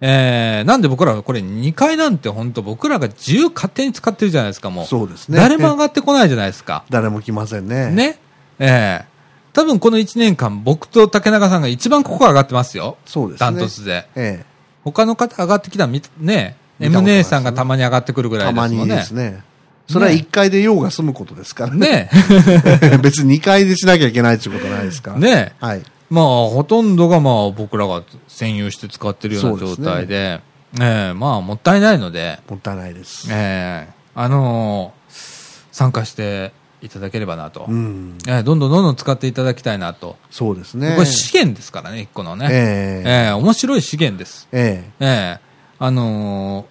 [0.02, 4.86] えー、なんで僕らはこれ2階なんて本当僕らが自由勝手に使ってるじゃないですか、もう。
[4.86, 5.38] そうですね。
[5.38, 6.84] 誰も上がってこないじゃないですか。
[6.90, 7.92] 誰も来ませんね。。
[7.92, 8.20] ね。
[8.60, 9.16] ええ
[9.54, 12.98] 多分この1年間、僕と竹中さんが一番ここ上がってますよ。
[13.06, 13.46] そうですね。
[13.46, 14.08] ダントツで。
[14.16, 18.96] ええ他の方上がってきたらみ、ね、M 姉さんがたまに上がってくるぐらいたまにですもんね。
[18.96, 19.44] ですね。
[19.88, 22.10] それは1階で用が済むことですからね。
[22.82, 22.98] ね。
[23.02, 25.20] 別に2階でしなきゃいけないっていうことないですから。。
[25.20, 25.54] ね。
[25.60, 25.82] はい。
[26.16, 30.42] まあ、ほとんどがまあ僕らが占有して使ってるような状そうですね態で、
[30.80, 33.28] ええまあ、もったいないので、もったいないです。
[33.30, 35.06] ええあのー
[35.72, 38.18] 参加していただければなと、うん。
[38.30, 40.16] ええどんどんどんどん使っていただきたいなと。
[40.32, 40.94] そうですね。
[40.96, 42.48] これ資源ですからね、一個のね。
[42.50, 44.48] ええええ面白い資源です。
[44.54, 45.40] えええ
[45.80, 46.66] あのー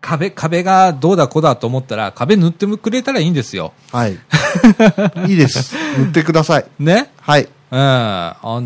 [0.00, 3.74] 壁、壁がどうだこうだと思ったら、壁塗ってくれたらいいんですよ。
[3.92, 4.12] えはい。
[5.28, 5.74] いいです。
[5.98, 6.64] 塗ってください。
[6.78, 7.10] ね？
[7.20, 7.46] はい。
[7.72, 8.62] ええあの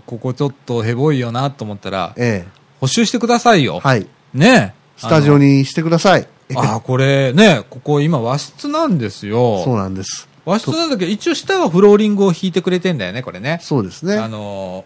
[0.06, 3.80] ここちょっとヘボいよなと思ったら、ええ補修してくださいよ。
[3.80, 4.06] はい。
[4.34, 4.74] ね。
[4.96, 6.28] スタジオにしてください。
[6.54, 9.62] ああ、これね、ここ今和室なんですよ。
[9.64, 10.28] そうなんです。
[10.44, 13.58] 和室なんだけど、一応下はフローリングを引いてくれてんだよね、これね。
[13.62, 14.28] そうですあね。
[14.28, 14.84] の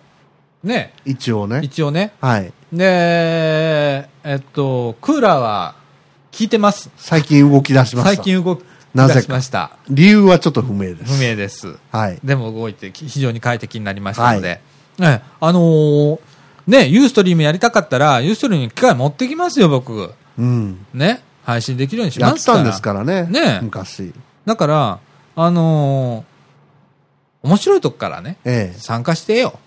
[0.64, 1.61] ーね、一応ね。
[1.62, 2.12] 一応ね。
[2.20, 2.53] はい。
[2.72, 5.74] で、えっと、クーラーは
[6.36, 6.90] 効いてます。
[6.96, 8.14] 最近動き出しました。
[8.16, 8.62] 最近動き
[8.95, 9.76] なぜか出しました。
[9.88, 11.16] 理由はちょっと不明です。
[11.16, 11.76] 不明です。
[11.90, 12.18] はい。
[12.22, 14.61] でも動いてき非常に快適になりましたので。
[14.99, 16.20] ね、あのー
[16.66, 20.12] ね、ユーストリームやりたかったら、ユーストリームに機械持ってきますよ、僕。
[20.38, 20.86] うん。
[20.95, 21.22] ね。
[21.45, 22.59] 配信できるようにしますから。
[22.59, 23.24] たんですからね。
[23.24, 24.12] ね昔。
[24.45, 24.99] だから、
[25.34, 26.32] あのー
[27.43, 28.78] 面白いとこからね、ええ。
[28.78, 29.59] 参加してよ。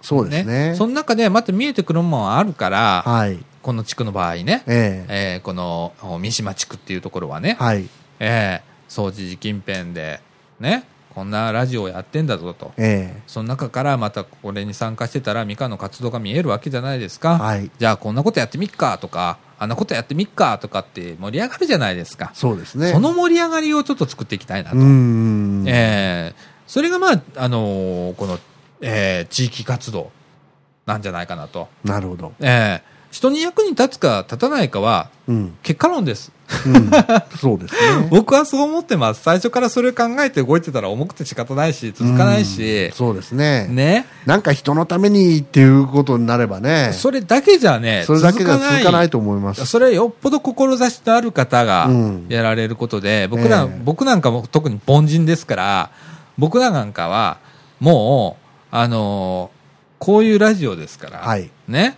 [0.00, 0.74] そうですね。
[0.76, 3.44] その中でまた見えてくるものはあるから、はい。
[3.60, 5.34] この地区の場合ね、ええ。
[5.34, 7.88] えーこのお三島地区っていうところはね、はい。
[8.20, 10.20] えー、総知事近辺で、
[10.60, 10.84] ね、
[11.16, 12.72] こんなラジオをやってんだぞと。
[12.76, 17.38] えその中からまたこれに参加してたら、ミカの活動が見えるわけじゃないですか。
[17.38, 22.38] はいじゃあこんなことやってみっかとか、あんなことやってみっかとかって盛り上がるじゃないですかえ。。
[22.38, 22.92] そうですね。
[22.92, 24.76] その盛り上がりをちょっと作っていきたいなと。
[24.76, 25.64] うーん。
[25.66, 28.38] えーそれがまあ、あのーこの、
[28.80, 30.12] えー地域活動
[30.86, 31.68] なんじゃないかなと。
[31.84, 32.32] なるほど。
[32.40, 35.56] えー人に役に立つか立たないかはうん。
[35.62, 36.32] 結果論です。
[36.66, 36.90] うん。
[37.38, 38.08] そうですね。
[38.10, 39.22] 僕はそう思ってます。
[39.22, 43.68] 最初からそれ考えて動いてたら重くて仕方ないし、続かないしうん、そうですね。
[43.68, 44.06] ね。
[44.26, 46.90] なんか人のためにっていうことになればね。
[46.92, 49.12] それだけじゃね、それだけじゃ続かないと。
[49.12, 49.64] と思います。
[49.64, 55.90] それはよっぽど志のある方がうんやられることで、僕ら、ええ僕なんかも特に凡人ですから、
[56.36, 57.38] 僕らなんかは、
[57.78, 58.38] も
[58.72, 59.64] う、あのー
[60.00, 61.96] こういうラジオですから、はいね。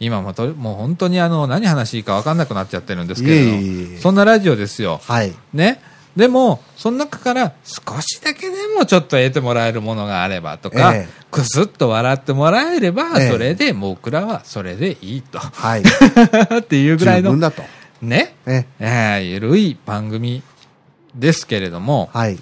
[0.00, 5.00] 今もと、もう本当にあの、何話いいか分かんなくなっちゃってるんですけれど、そんなラジオですよ。
[5.04, 5.32] はい。
[5.52, 5.80] ね。
[6.16, 15.38] でも、その中から少しだけでもちょっと得てもらえるものがあればとか、ええくすっと笑ってもらえれば、ええそれで僕らはそれでいいと。
[15.38, 15.82] はい。
[16.58, 17.62] っていうぐらいの、十分だと。
[18.02, 20.42] ね、ええーゆるい番組
[21.14, 22.38] ですけれども、はい。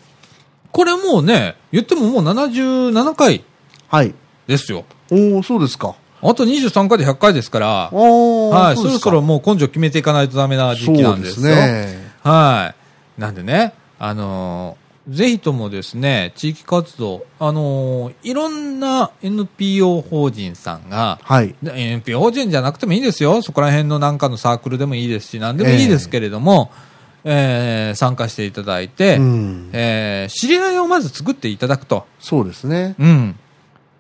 [0.73, 3.45] これもうね、言ってももう77回
[3.89, 4.15] はい。
[4.47, 4.85] ですよ。
[5.11, 5.97] おおそうですか。
[6.23, 11.47] あと23回で100回ですから、はい、そろそろもう根性決めていかないとダメな時期なんですよ。
[11.55, 11.99] ね。
[12.23, 12.75] は
[13.17, 13.21] い。
[13.21, 21.55] なんでね、あのーぜひともですね、地域活動、あのーいろんな NPO 法人さんが、はい。
[21.63, 23.41] で NPO 法人じゃなくてもいいですよ。
[23.43, 26.73] そこら辺のなんかのサークルでもいいですし、なんでもいいですけれども、
[27.23, 29.71] えー参加していただいて、うん。
[29.73, 32.97] えー知り合いをまず作っていただくと、そうですね。
[32.99, 33.37] うん、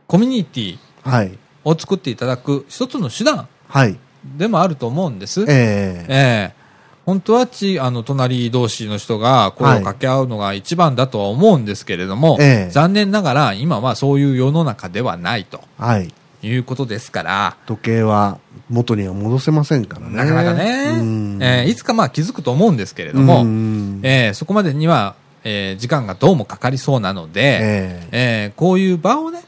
[0.08, 1.38] コミュニティはい。
[1.66, 3.98] を作っていただく一つの手段はい。
[4.38, 5.42] でもあると思うんです。
[5.42, 6.66] ええええ
[7.04, 16.12] 本当はち、あの、隣同士の人が声を掛け合うのが一番だとは思うんですけれども、ええ残念ながら今はそういう世の中ではないとはい。
[16.42, 18.38] いうことですから、時計は
[18.68, 20.16] 元には戻せませんからね。
[20.16, 25.14] なかなかね、うんええいつかまあ気づくと思うんですけれども、うんええそこまでには、
[25.44, 29.42] ええ時間がどうもかかりそうなので、ええええこういう場をね、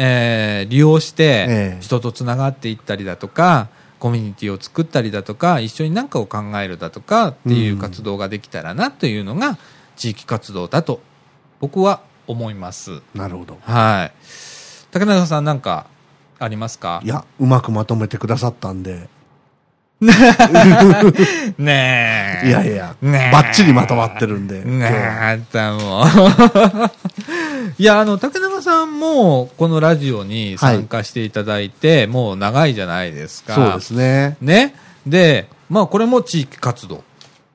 [0.00, 3.68] ええ利用してええ人とつながっていったりだとか、
[3.98, 9.58] コミュニティを作ったりだとか一緒に何かを考えるだとかっていう活動ができたらなというのが
[9.96, 11.00] 地域活動だと
[11.58, 13.58] 僕は思いますなるほど。
[13.62, 14.12] はい
[14.92, 15.86] 竹中さんなんか
[16.38, 17.00] ありますか？
[17.04, 19.08] いや、うまくまとめてくださったんで。
[21.58, 24.62] ねえいやいや、ねえばっちりまとまってるんで。
[24.64, 26.04] ねえ、あんたもう。
[27.78, 33.54] いや、あの、竹中さんも、このラジオに参加していただいて、もう長いじゃないですか。
[33.54, 34.36] そうですね。
[34.40, 34.74] ね。
[35.06, 37.04] で、まあ、これも地域活動。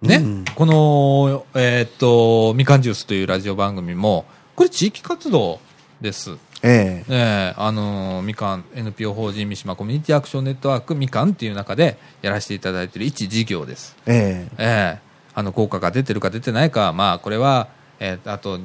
[0.02, 0.18] ね。
[0.18, 5.60] うんこの、えーっと、みかんジュースというラジオ番組も、これ地域活動
[6.02, 6.38] です。
[6.66, 13.98] ええええあのみかん NPO 法人三島コミュニティアクションネットワークみかんっていう中でやらせていただいている一事業です。
[14.06, 17.68] ええええあの効果が出てるか出てないかは、まあ、これは、
[18.00, 18.60] えーあと、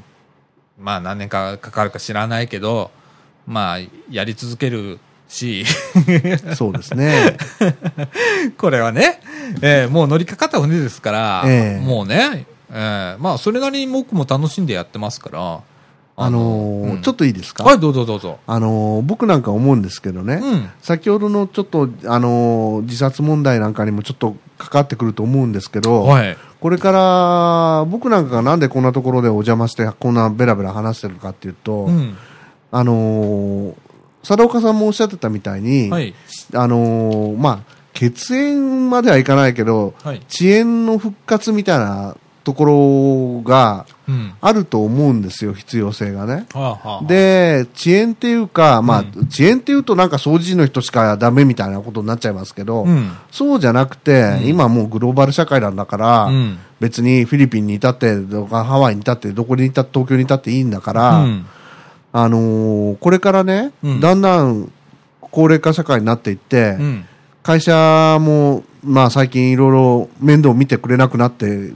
[0.78, 2.90] まあ、何年かかかるか知らないけど、
[3.46, 3.78] まあ、
[4.10, 4.98] やり続ける
[5.28, 5.64] し、
[6.54, 7.36] そうですね。
[8.56, 9.20] これはね、
[9.62, 11.84] ええもう乗りかかった船ですから、ええ。
[11.84, 15.60] もうね、ええまあ、それなりに僕も楽しんでやってますから、
[16.20, 17.62] あのーうんちょっといいですか？
[17.62, 18.40] はい、どうぞどうぞ。
[18.44, 20.68] あのー僕なんか思うんですけどね、うん。
[20.80, 26.36] 先ほどのちょっと、あのー自殺問題なんかにもちょっとかかってくると思うんですけど、はい。
[26.60, 32.16] これから僕なんかがなんでこんなところでお邪魔してこんなベラベラ話してるかっていうと、うん。
[32.72, 33.74] あのー
[34.26, 36.12] 佐岡さんもおっしゃってたみたいに、はい。
[36.52, 40.20] あのーまあ、血縁まではいかないけど、はい。
[40.28, 42.16] 遅延の復活みたいな
[42.48, 44.32] ところがうん。
[44.40, 46.46] あると思うんですよ、必要性がね。
[47.06, 53.10] で、遅延っていうか、まあ、うん遅延っていうとなんか掃除の人しかダメみたいなことになっちゃいますけど、うん。
[53.30, 56.58] そうじゃなくて、うん今もうグローバル社会なんだから、うん。
[56.80, 61.46] 別にフィリピンにいたって、とかハワイにいたって、どこにいたって、東京にいたっていいんだから、うん。
[62.12, 64.72] あのーこれからね、うんだんだん
[65.20, 67.04] 高齢化社会になっていって、うん。
[67.48, 71.72] 会社も、まあ最近いろいろ面倒見てくれなくなってる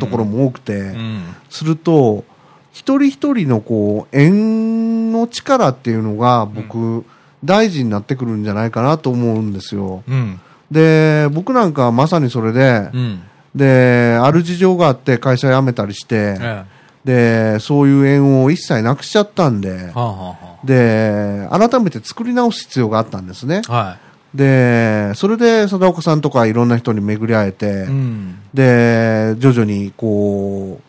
[0.00, 1.22] ところも多くて、うん。
[1.48, 2.24] すると、
[2.72, 7.04] 一人一人のこう、縁の力っていうのが僕、
[7.44, 10.02] 大事になってくるんじゃないかなと思うんですよ。
[10.08, 10.40] うん。
[10.72, 13.22] で、僕なんかはまさにそれで、うん。
[13.54, 16.64] で、ある事情があって会社辞めたりして、え
[17.04, 23.62] で、そういう縁を一切なくしちゃったんでえ。、はあ、はで、改めて作り直す必要があったんですね。
[23.68, 24.13] あ、はあ。
[24.34, 27.76] で、それで貞岡さんとかいろんな人に巡り会えて、はい。
[27.84, 28.38] うん。
[28.52, 30.82] で、徐々にこう、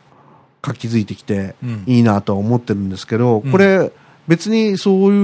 [0.61, 3.91] 活気づいてきて、うんいいなとは思ってるんですけど、うんこれ、
[4.27, 5.17] 別にそうい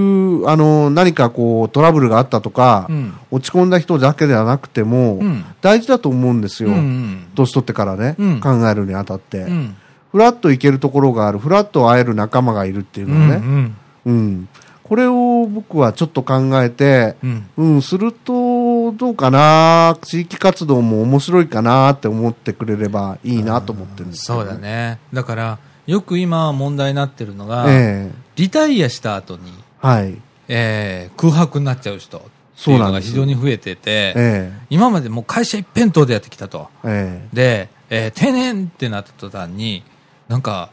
[0.43, 3.13] う、あの、何かこう、トラブルがあったとか、うん。
[3.31, 5.43] 落ち込んだ人だけではなくても、うん。
[5.61, 6.69] 大事だと思うんですよ。
[6.69, 7.25] うん。
[7.33, 9.39] 年取ってからね、うん考えるにあたって。
[9.39, 9.75] うん。
[10.11, 13.19] フラッと行けるところがある、フラッと会える仲間がいるっていううん。
[13.19, 13.35] のね。
[13.35, 13.75] うん。
[14.05, 14.47] うん。
[14.83, 15.13] これを
[15.47, 17.49] 僕はちょっと考えて、うん。
[17.57, 24.57] うん、すると、どうかな、地域活動も面白いかなって思ってくれればいいなと思ってるんですけどそうだ。
[24.57, 24.99] ね。
[25.13, 30.17] だから、よく今問題になってるのが、ええリタイアした後に、はい。
[30.47, 32.21] えー空白になっちゃう人っ
[32.63, 36.69] ていううのが非常に増えてて、え今までもう会社一辺倒でやってきたと。
[36.83, 39.83] ええで、えー定年ってなった途端に、
[40.27, 40.69] なんか、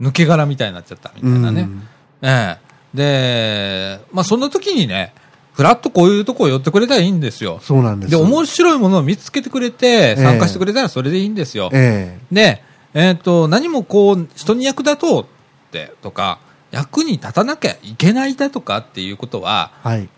[0.00, 1.62] 抜け殻みたいになっちゃったみえたいなね。
[1.62, 1.88] うん
[2.22, 2.65] ええ
[2.96, 5.12] で、まあそんな時にね、
[5.52, 7.60] ふらっとこういうとこ寄ってくれたらいいんですよ。
[7.62, 11.70] そうなんですで、面白いものを見つけてくれて、え参加してくれたらそれでいいんですよ。
[11.72, 15.26] えで、えっ、と、何もこう、人に役立とうっ
[15.70, 16.40] てとか、
[16.72, 20.08] 役に立たなきゃいけないだとかっていうことは、えはい。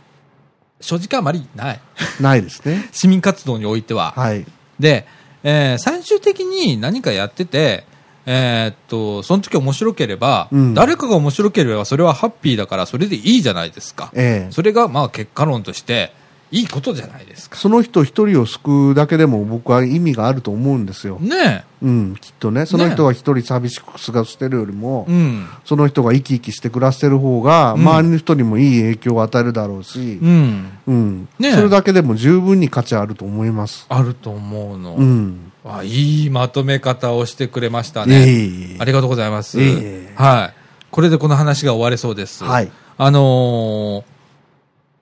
[0.81, 1.81] 正直あまりない。
[2.21, 2.89] ないですね。
[2.93, 4.13] 市民活動においては。
[4.17, 4.45] はい。
[4.81, 5.07] で、
[5.45, 7.85] えー最終的に何かやってて、
[8.31, 14.11] えーっと、その時面白ければ、うん誰かが面白ければそれはハッピーだからそれでいいじゃないですか。
[14.15, 16.13] ええそれがまあ結果論として
[16.51, 17.57] いいことじゃないですか。
[17.57, 21.19] その人一人を救うだけでも僕は意味があると思うんですよ。
[21.21, 22.67] ねうん、きっとね。
[22.67, 25.13] その人は一人寂しく過ごしてるよりも、え。
[25.13, 25.47] うん。
[25.65, 30.73] その人が生き生きして暮らしてる方が、うん周りの人にもいい影響を与えるだろうし、うん。
[30.87, 31.29] うん。
[31.39, 33.87] ねえそれだけでも十分に価値あると思います。
[33.89, 34.95] あると思うの。
[34.95, 35.53] うん。
[35.65, 38.33] あいいまとめ方をしてくれましたね。
[38.33, 39.61] いえありがとうございます。
[39.61, 40.55] いえいえはい。
[40.91, 42.45] これでこの話が終われそうです。
[42.45, 42.71] はい。
[42.97, 44.18] あのー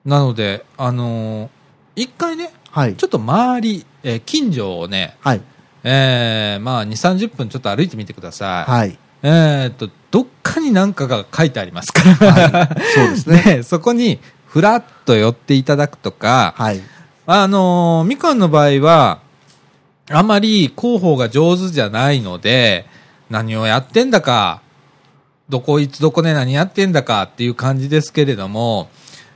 [0.07, 1.49] なので、あのー
[1.97, 2.95] 一回ね、はい。
[2.95, 5.41] ちょっと周り、えー近所をね、はい。
[5.83, 8.71] えーまあ、2、30分ちょっと歩いてみてください。
[8.71, 8.97] はい。
[9.23, 12.69] えーっと、どっかに何かが書いてありますから。
[12.95, 13.41] そうですね。
[13.57, 16.81] で、 そこに、ふらっと寄っていただくとか、はい。
[17.25, 19.19] あのーみかんの場合は、
[20.09, 22.85] あまり広報が上手じゃないので、
[23.29, 24.61] 何をやってんだか、
[25.49, 28.89] どこいつどこで何やってんだかっていう感じですけれども、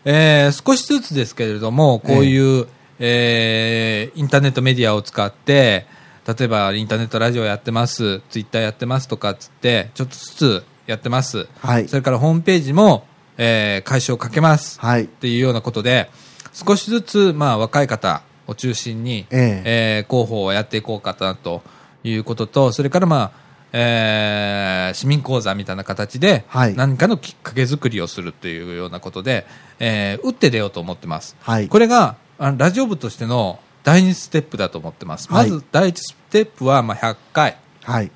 [0.05, 2.67] えー少しずつですけれども、こういう、
[2.99, 5.85] えーインターネットメディアを使って、
[6.27, 11.47] 例えばインターネットラジオやってます、ツイッターやってますとかっつって、ちょっとずつやってます。
[11.61, 11.95] はいそ。
[11.95, 13.05] れからホームページも、
[13.37, 14.79] えー開始をかけます。
[14.79, 15.03] はい。
[15.03, 16.09] っていうようなことで、
[16.53, 21.61] 少しずつ、まあ、若い方を中心に、えええー広報をやっていこうかなと
[22.03, 23.40] いうことと、それから、まあ、
[23.73, 29.45] えー市民講座みたいな形で、はい何かのきっかけ作りをするというようなことで、
[29.79, 31.35] えー打って出ようと思ってます。
[31.41, 31.67] はい。
[31.67, 35.31] これが、あのラジオ部としての第二ステップだと思ってます。
[35.31, 38.11] はいまず、第一ステップは、まあ、100回はい。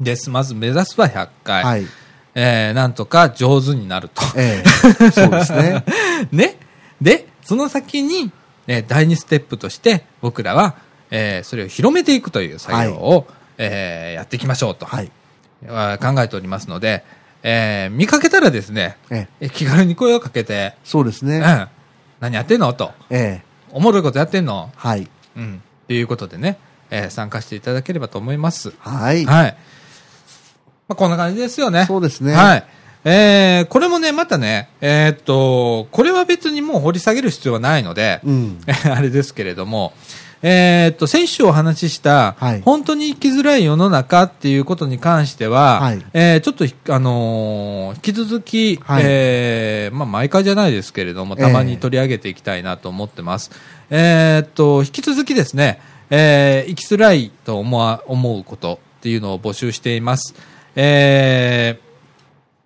[0.00, 0.30] です。
[0.30, 1.64] まず目指すは100回。
[1.64, 1.86] はい。
[2.34, 4.22] えーなんとか上手になると。
[4.36, 4.62] え
[5.00, 5.84] えそうですね。
[6.32, 6.56] ね。
[7.00, 8.30] で、その先に、
[8.66, 10.76] えー第2ステップとして、僕らは、
[11.10, 13.26] えーそれを広めていくという作業を、
[13.58, 15.10] えーやっていきましょうと、はい。
[15.64, 17.04] 考えておりますので、
[17.42, 21.40] えー見かけたらですね、えええ気軽に声をかけて、うん、そうですね。
[22.20, 22.72] 何やってんの？
[22.72, 24.70] と、ええおもろいことやってんの？
[24.76, 25.08] はい。
[25.36, 25.62] うん。
[25.86, 26.58] ということでね、
[26.90, 28.72] えー参加していただければと思います。
[28.78, 29.24] はい。
[29.24, 29.56] はい。
[30.88, 31.84] まあ、こんな感じですよね。
[31.86, 32.32] そうですね。
[32.34, 32.64] はい。
[33.04, 38.60] えー、これもね、またね、えーっと、これは別にもう掘り下げる必要はないので、うん。
[38.84, 39.92] あれですけれども、
[40.42, 53.50] えーっと、先週お話しした、はい本当に生きづらい世の中っていうことに関しては、はいえーちょっとひ、あのー引き続き、はいえーまあ、毎回じゃないですけれども、たまに取り上げていきたいなと思ってます。
[53.90, 55.80] えーっと、引き続きですね、
[56.10, 60.34] えー生きづらいと思わ思うことっていうのを募集しています。
[60.74, 61.92] えー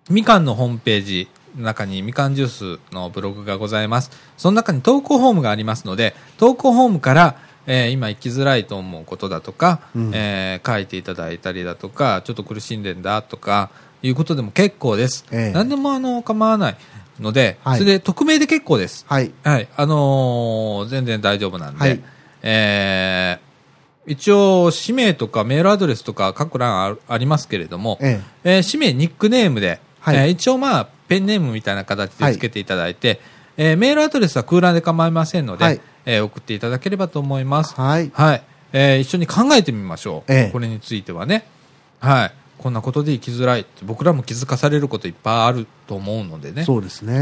[0.09, 4.09] みかんのホームページの中にみかんジュースのブログがございます。
[4.37, 7.35] その中に投稿フォームがありますので、投稿フォームから、
[7.67, 13.69] えー今生きづらいと思うことだとか、うんえー書いていただいたりだとか、ちょっと苦しんでんだとか、
[14.01, 15.25] いうことでも結構です。
[15.31, 16.77] ええ何でもあの構わない
[17.19, 19.05] ので、はいそれで匿名で結構です。
[19.07, 19.31] はい。
[19.43, 19.67] はい。
[19.75, 22.01] あのー全然大丈夫なんで、はい
[22.43, 23.47] えー
[24.09, 33.19] 一応、氏名とかメールアドレスとか各欄ありますけれども、ええー氏名、ニックネームで、はいえー一応まあ、ペンネームみたいな形でつけていただいて、
[33.57, 37.75] えーメールアドレスは空欄で構いませんので、はいえー送っていただければと思います。
[37.77, 38.11] えはい。
[38.13, 38.43] はい。
[38.73, 40.31] えー一緒に考えてみましょう。
[40.31, 41.45] ええこれについてはね。
[41.99, 42.31] はい。
[42.57, 43.85] こんなことで生きづらいって。
[43.85, 46.63] 僕らも気づかされることいっぱいあると思うのでね。
[46.63, 47.13] そうですね。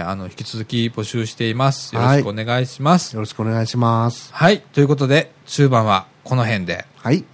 [0.00, 1.94] えーあの、引き続き募集しています。
[1.94, 3.14] よろしくお願いします。
[3.14, 4.30] よろしくお願いします。
[4.34, 4.60] はい。
[4.60, 6.84] ということで、中盤はこの辺で。
[6.96, 7.24] はい。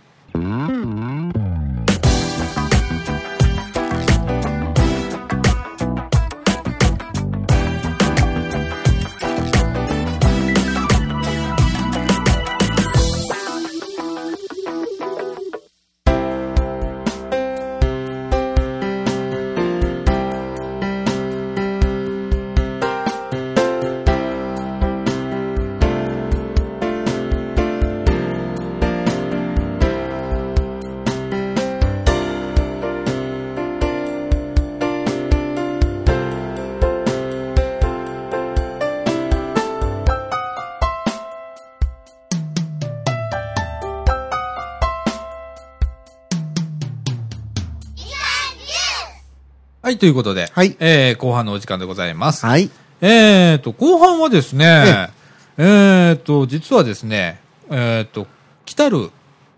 [50.03, 52.45] ということで、はいえー後半のお時間でございます。
[52.45, 52.69] はい。
[53.01, 55.11] えーと、後半はですね、
[55.57, 57.39] えーと、実はですね、
[57.71, 58.27] えーと、
[58.65, 59.11] 来たる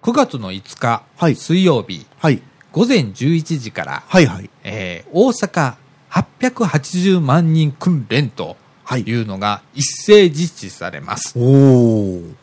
[0.02, 2.42] 9月の5日、はい水曜日、はい。
[2.72, 4.50] 午前11時から、はいはい。
[4.64, 5.76] えー大阪
[6.10, 11.32] 880万人訓練とはいいうのが一斉実施されます。
[11.38, 12.34] おー。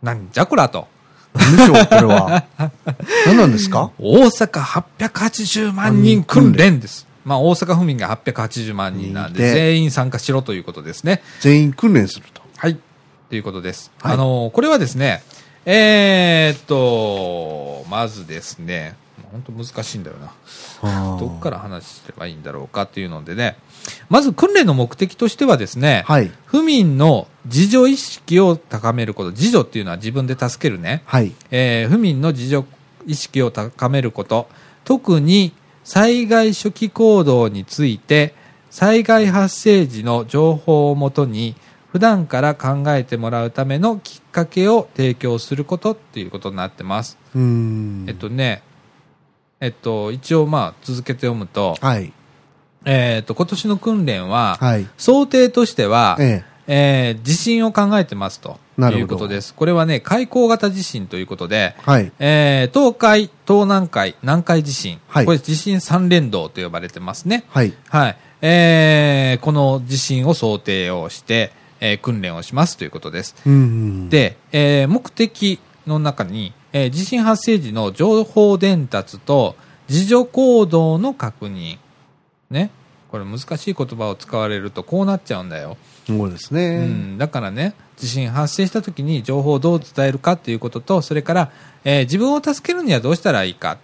[0.00, 0.86] なんじゃこらと。
[1.34, 2.44] 何でしょう、これは。
[3.26, 3.90] 何なんですか？
[3.98, 7.07] 大阪880万人訓練です。
[7.28, 11.22] まあ大阪府民が880万人なんで、で全員参加しろということですね。
[11.40, 12.40] 全員訓練すると。
[12.56, 12.78] はい。
[13.28, 13.92] ということです。
[14.00, 15.22] はいあの、これはですね、
[15.66, 18.96] えーっと、まずですね、
[19.30, 21.18] 本当難しいんだよな。
[21.18, 23.58] どっから話すればいいんだろうかっていうのでね、
[24.08, 26.32] まず訓練の目的としてはですね、はい。
[26.46, 31.34] 府民の自助意識を高めること、自助っていうのは自分で助けるね、はい。
[31.50, 32.66] えー府民の自助
[33.06, 34.48] 意識を高めること、
[34.84, 35.52] 特に
[35.88, 38.34] 災害初期行動について、
[38.68, 41.56] 災害発生時の情報をもとに、
[41.90, 47.16] 普段から考えてもらうためのきっかけを提供することっていうことになってます。
[48.06, 48.62] えっとね、
[49.60, 52.12] えっと、一応まあ続けて読むと、はい。
[52.84, 54.86] えっと、今年の訓練は、はい。
[54.98, 59.54] 想定としては、ええー地震を考えてますということです。
[59.54, 61.82] これはね、海溝型地震ということで、え。
[61.82, 62.12] はい。
[62.18, 65.00] えー東海、東南海、南海地震。
[65.08, 67.44] はいこれ地震三連動と呼ばれてますね。
[67.48, 67.72] はい。
[67.88, 68.16] はい。
[68.42, 73.34] えーこの地震を想定をして、えー訓練をしますということです。
[73.46, 79.56] うんうん。、で、えー目的の中に、えー地震発生時の情報伝達と
[79.88, 81.78] 自助行動の確認。
[82.50, 82.70] ね。
[83.10, 85.78] これ難しい言葉を使われるとこうなっちゃうんだよ。
[86.08, 86.86] そうですうね。
[86.86, 91.52] ん、だからね、地震発生した時に情報をどう伝えるかっていうことと、それから、
[91.84, 93.78] えー自分を助けるにはどうしたらいいか。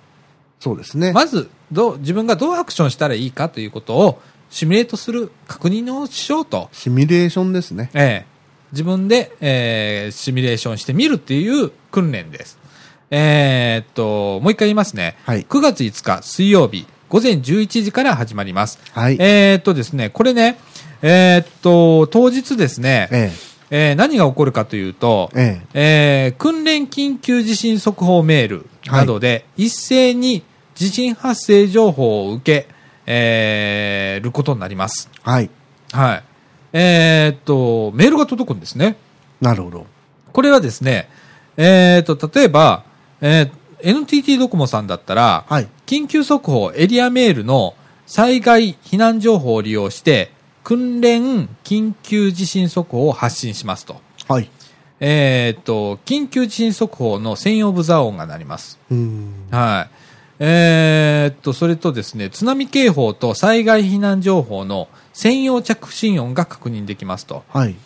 [0.60, 1.12] そうですね。
[1.12, 6.70] まず、どう、自分がどうアクションしたらいいかということをシミュレートする、確認をしようと。
[6.72, 7.90] シミュレーションですね。
[7.94, 8.34] ええ
[8.72, 12.58] 自分で、えーシミュレーションしてみるっていう訓練です。
[13.10, 15.16] えーっと、もう一回言いますね。
[15.26, 18.80] はい9月5日水曜日午前11時から始まります。
[18.92, 19.16] はい。
[19.20, 20.58] えーっとですね、これね、
[21.06, 23.32] えーっと、当日ですね、え
[23.70, 25.40] えー何が起こるかというと、え。
[25.40, 26.26] ええ。
[26.28, 30.42] えー訓練緊急地震速報メールなどで、一斉に
[30.74, 32.68] 地震発生情報を受け、
[33.04, 35.10] えーることになります。
[35.22, 35.50] はい。
[35.92, 36.22] はい。
[36.72, 38.96] えーっと、メールが届くんですね。
[39.42, 39.86] なるほど。
[40.32, 41.10] これはですね、
[41.58, 42.84] えーっと、例えば、
[43.20, 43.50] えー
[43.86, 45.68] NTT ドコモさんだったら、はい。
[45.84, 47.74] 緊急速報エリアメールの
[48.06, 50.32] 災害避難情報を利用して、
[50.64, 54.00] 訓練緊急地震速報を発信しますと。
[54.26, 54.50] はい。
[54.98, 58.78] えーっと、緊急地震速報の専用ブザー音が鳴ります。
[58.90, 59.32] うん。
[59.50, 59.94] はい。
[60.40, 67.44] えーっと、それとですね、津波警報と災害避難情報の専用着信音が確認できますと。
[67.48, 67.76] はい。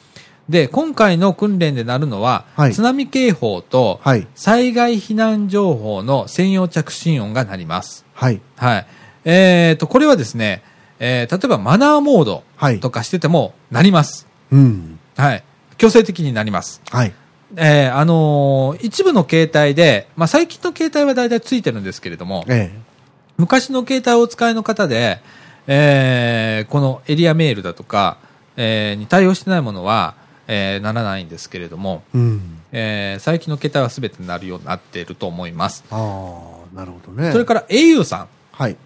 [0.48, 4.26] で、今回の訓練でなるのは、はい津波警報とはい。
[4.34, 8.06] 災害避難情報の専用着信音が鳴ります。
[8.14, 8.40] はい。
[8.56, 8.86] はい。
[9.24, 10.62] えーっと、これはですね、
[11.00, 12.44] えー例えばマナーモードはい
[12.80, 14.26] とかしてても鳴ります。
[14.52, 14.98] うん。
[15.16, 15.44] はい。
[15.78, 16.80] 強制的になります。
[16.90, 17.12] はい。
[17.56, 22.70] えーあのー一部の携帯で、まあ、最近の携帯は大体ついてるんですけれども、え
[23.38, 25.20] 昔の携帯をお使いの方で、
[25.66, 28.18] えーこのエリアメールだとか、
[28.56, 30.14] えーに対応してないものは、
[30.46, 32.18] えーならないんですけれども、え。
[32.18, 32.58] うん。
[32.72, 35.84] えー最近の携帯は全てなるようになっていると思います。
[35.90, 37.32] ああ、なるほどね。
[37.32, 38.28] それから au さん。
[38.52, 38.76] はい。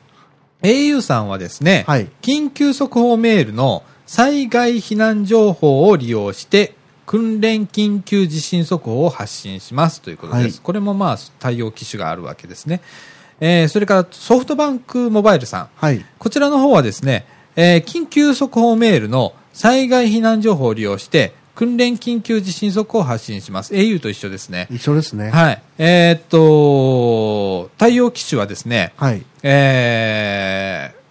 [0.63, 2.09] Au さんはですね、はい。
[2.23, 6.75] 緊急速報メールの災害避難情報を利用して、
[7.07, 10.43] 訓練緊急地震速報を発信しますということです。
[10.43, 12.81] はいこれもまあ対応機種があるわけですね。
[13.41, 15.69] えーそれからソフトバンクモバイルさん。
[15.75, 16.05] はい。
[16.19, 23.75] こちらの方はですね、えー緊急速報メールの災害避難情報を利用して、訓練緊急地震速報を発信します。
[23.75, 24.69] au と一緒ですね。
[24.71, 25.31] 一緒ですね。
[25.31, 25.63] はい。
[25.79, 29.23] えーっと、対応機種はですね、はい。
[29.43, 31.03] えー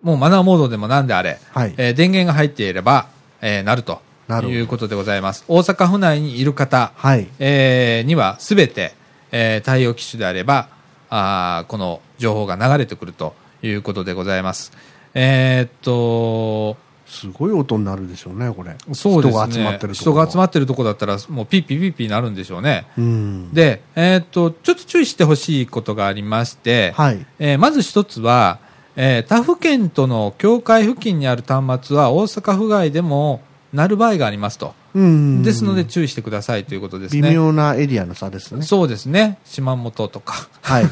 [0.00, 1.74] もうマナーモードでもなんであれ、はい。
[1.76, 3.08] えー電源が入っていれば、
[3.40, 5.44] えーなるとなるいうことでございます。
[5.48, 7.26] 大阪府内にいる方、はい。
[7.40, 8.94] えーにはすべて、
[9.32, 10.68] えー対応機種であれば、
[11.10, 14.70] あーこの情報が流れてくるということでございます。
[15.14, 16.76] えーっと、
[17.08, 18.76] すごい音になるでしょうね、これ。
[18.92, 19.48] そうですね。
[19.48, 22.86] 人が集まってるとこ人が集まってるとこだったら、もうピッピッピッピになるんでしょうね。
[22.98, 23.52] うん。
[23.54, 27.26] で、えーっと、ちょっと注意してほしいことがありまして、はい。
[27.38, 28.58] えーまず一つは、
[28.94, 33.40] えー他府県との境界付近にある端末は大阪府外でも
[33.72, 34.74] なる場合がありますと。
[34.94, 35.42] うん。
[35.42, 37.22] ですので注意してくださいということですね。
[37.22, 38.62] 微妙なエリアの差ですね。
[38.62, 39.38] そうですね。
[39.44, 40.84] 島本とか、はい。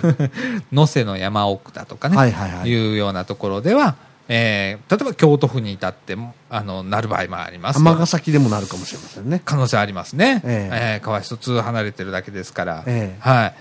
[0.73, 2.71] 能勢の山奥だとかね、はいはいはい。
[2.71, 3.97] いうようなところでは、
[4.29, 7.91] えー例えば京都府に至っても、あの、なる場合もありますと。
[7.91, 9.41] 尼崎でもなるかもしれませんね。
[9.45, 10.43] 可能性ありますね。
[10.45, 12.85] えええー川一つ離れてるだけですから。
[12.87, 13.55] ええはい。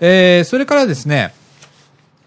[0.00, 1.34] えーそれからですね、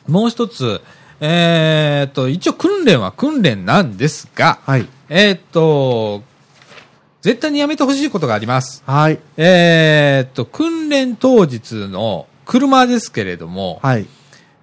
[0.07, 0.81] もう一つ、
[1.21, 4.87] えーっと、一応訓練は訓練なんですが、はい。
[5.09, 6.23] えーっと、
[7.21, 8.83] 絶対にやめてほしいことがあります。
[8.85, 9.19] はい。
[9.37, 14.05] えーっと、訓練当日の車ですけれども、はい。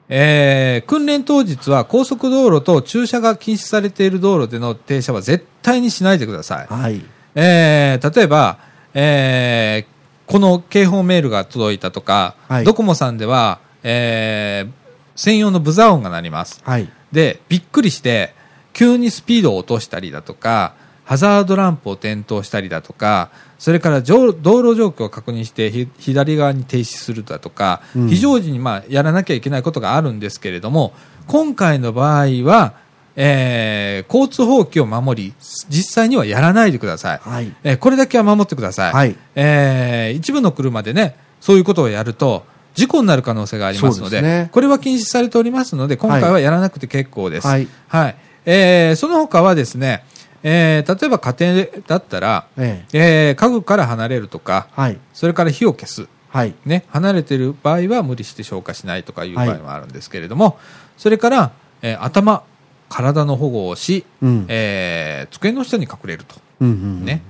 [0.09, 6.66] えー訓練当日は高速道路と駐車が禁止されている道路での停車は絶対にしないでください。
[6.66, 7.00] はい。
[7.34, 8.59] えー例えば、
[8.94, 9.92] えー
[10.24, 14.70] この警報メールが届いたとか、はいドコモさんでは、えー
[15.14, 16.62] 専用のブザー音が鳴ります。
[16.64, 16.88] はい。
[17.12, 18.34] で、びっくりして、
[18.72, 20.72] 急にスピードを落としたりだとか、
[21.05, 23.30] ハザードランプを点灯したりだとか、
[23.62, 30.92] それから道道路状況を確認してひ左側に停止するだとか、うん非常時にまあやらなきゃいけないことがあるんですけれども、
[31.28, 32.74] 今回の場合は、
[33.14, 35.34] えー交通法規を守り、
[35.68, 37.20] 実際にはやらないでください。
[37.22, 37.54] はい。
[37.62, 38.92] えーこれだけは守ってください。
[38.92, 39.16] はい。
[39.36, 42.44] えー一部の車でね、そういうことをやると、
[42.74, 47.46] 事故になる可能性がありますので、ねこれは禁止されておりますので、今回はやらなくて結構です。
[47.46, 47.68] はい。
[47.86, 48.16] はい。
[48.44, 50.02] えーその他はですね、
[50.45, 53.28] えー例えば家庭だったら、ええ。
[53.28, 54.99] えー家具から離れるとか、はい。
[55.12, 56.09] それから火を消す。
[56.28, 56.55] はい。
[56.64, 60.59] ね、離れている場合は無理して消火しないとかいう場合もあるんですけれども、
[60.97, 62.43] それから、えー頭、
[62.88, 64.47] 体の保護をし、うん。
[64.49, 66.36] えー机の下に隠れると。
[66.61, 67.05] うんうん。
[67.05, 67.22] ね。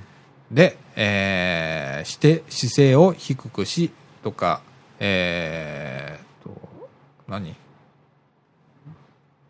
[0.51, 3.91] で、えーして姿勢を低くし
[4.23, 4.61] とか、
[4.99, 6.55] えー、と
[7.27, 7.55] 何？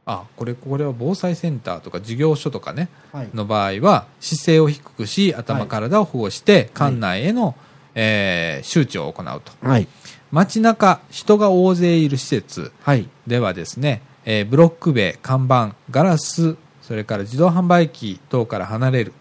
[0.05, 3.29] あこれこれは防災センターとか事業所とかねはい。
[3.33, 7.55] の場合は姿勢を低くし頭、はい体を保護して館内への、
[7.95, 9.87] えー周知を行うとはい。
[10.31, 13.07] 街中人が大勢いる施設はい。
[13.27, 19.13] ではですね、えーブロック塀看板ガラスそれから自動販売機等から離れる、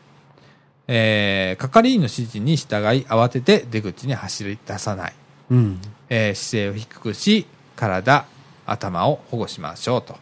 [0.89, 5.13] えー係員の指示に従い慌てて出口に走り出さない、
[5.51, 5.81] うん。
[6.09, 8.25] えー姿勢を低くし体
[8.67, 10.17] 頭を保護しましょうと、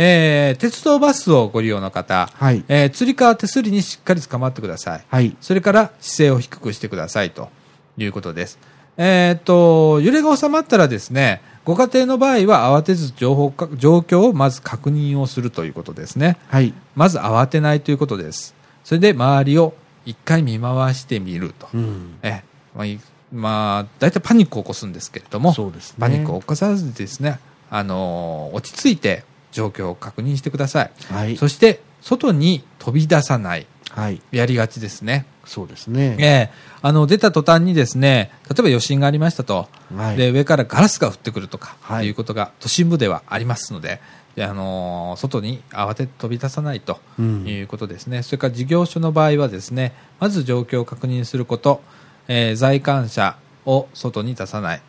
[0.00, 2.64] えー鉄道バスをご利用の方、はい。
[2.68, 5.04] えー、つり革手すりにしっかり捕まってください。
[5.08, 5.36] はい。
[5.40, 7.48] それから姿勢を低くしてくださいと
[7.96, 8.58] いうことです。
[8.96, 16.36] えーっと、揺れが収まったらですね、ご家庭の場合は慌てず情報か、状況をまず確認をするということですね。
[16.48, 16.72] はい。
[16.94, 18.54] まず慌てないということです。
[18.84, 19.74] それで周りを
[20.06, 21.68] 一回見回してみると。
[21.74, 22.18] うん。
[22.22, 22.42] え、
[22.76, 23.00] まあい、
[23.32, 25.96] まあ、大体パニックを起こすんですけれども、そうですね。
[25.98, 27.40] パニックを起こさずですね、
[27.70, 30.90] あのー落ち着いて状況を確認してください。
[31.12, 31.36] はい。
[31.36, 33.66] そして、外に飛び出さない。
[33.90, 34.20] はい。
[34.30, 35.26] やりがちですね。
[35.44, 36.16] そうですね。
[36.18, 36.50] ええ
[36.82, 40.16] あの、出た途端にですね、例えば余震がありましたと、はい。
[40.16, 44.00] で、上からガラスが降ってくるとか、はいいうことが都心部ではありますので、
[44.36, 48.22] であのー外に慌てて飛び出さないとうんいうことですね。
[48.22, 51.80] それから事業所の場合はですね、まず状況を確認すること、
[52.28, 53.36] えー在館者
[53.66, 54.82] を外に出さない、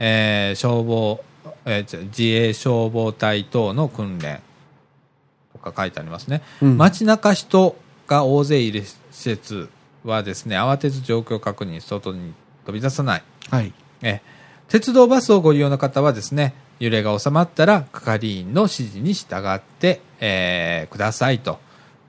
[0.00, 1.22] えー消防、
[1.64, 4.40] えー自衛消防隊等の訓練
[5.52, 6.42] とか書いてありますね。
[6.62, 7.76] うん街中人
[8.06, 9.68] が大勢いる施設
[10.04, 12.32] はですね、慌てず状況確認、外に
[12.66, 13.22] 飛び出さない。
[13.50, 13.72] はい。
[14.02, 14.20] え
[14.68, 21.58] 鉄道バスをご利用の方はですね、揺れが収まったら係員の指示に従って、えーくださいと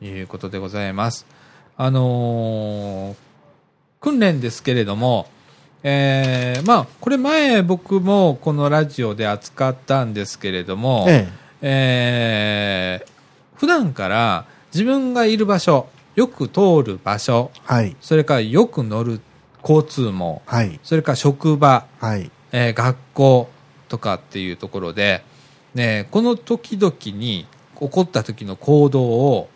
[0.02, 1.26] いうことでございます。
[1.78, 3.16] あのー
[4.00, 5.28] 訓練ですけれども、
[5.84, 11.28] えーまあ、これ前僕もこのラジオで扱ったんですけれども、え
[11.62, 13.12] えー
[13.56, 17.60] 普段から自分がいる場所、よく通る場所、え。
[17.64, 17.96] はい。
[18.02, 19.22] それからよく乗る
[19.62, 20.80] 交通網、はい。
[20.82, 22.32] それから職場、はい。
[22.52, 23.50] えー学校
[23.88, 25.24] とかっていうところで、
[25.76, 27.46] ね、この時々に
[27.80, 29.48] 起こった時の行動を、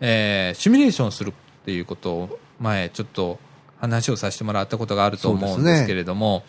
[0.00, 1.32] えーシミュレーションするっ
[1.64, 3.40] ていうことを前ちょっと
[3.80, 6.44] 話をさせてもらったことがあると思うんですけれども、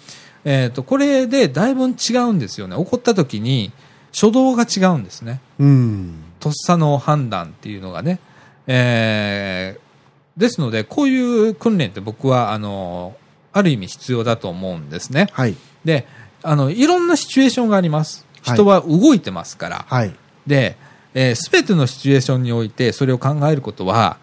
[0.46, 2.76] えっ、と、これでだいぶ違うんですよね。
[2.78, 3.72] 起こった時に
[4.14, 5.42] 初動が違うんですね。
[5.60, 6.24] うん。
[6.40, 8.20] とっさの判断っていうのがね。
[8.68, 9.90] えー
[10.38, 13.18] ですので、こういう訓練って僕は、あの、
[13.52, 15.28] ある意味必要だと思うんですね。
[15.34, 15.56] はい。
[15.84, 16.08] で、
[16.44, 18.22] あの、いろんなシチュエーションがあります。
[18.22, 19.86] はい人は動いてますから。
[19.90, 20.16] はい。
[20.48, 20.78] で、
[21.14, 24.18] えすべてのシチュエーションにおいてそれを考えることは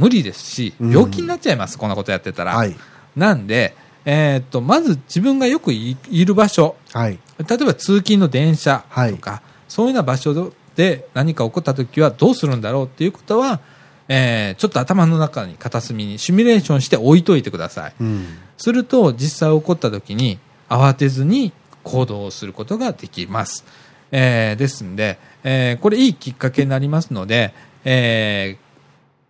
[0.00, 2.56] 無理ですし、うん病気になっちゃいます、こんなことやってたら。
[2.56, 2.74] はい。
[3.16, 3.74] なんで、
[4.04, 7.18] えーっと、まず自分がよくいいる場所、はい。
[7.38, 13.60] 例えば通勤の電車はいとか、そういうような場所で何か起こった時はどうするんだろうっていうことは、
[14.08, 17.94] えーちょっと頭の中に片隅にシミュレーションして置いといてください。
[18.00, 18.26] うん。
[18.56, 20.38] すると実際起こった時に
[20.68, 21.52] 慌てずに
[21.84, 23.64] 行動をすることができます。
[24.12, 27.52] えーですんで、えーこれいいきっかけになりますので、
[27.84, 28.69] えー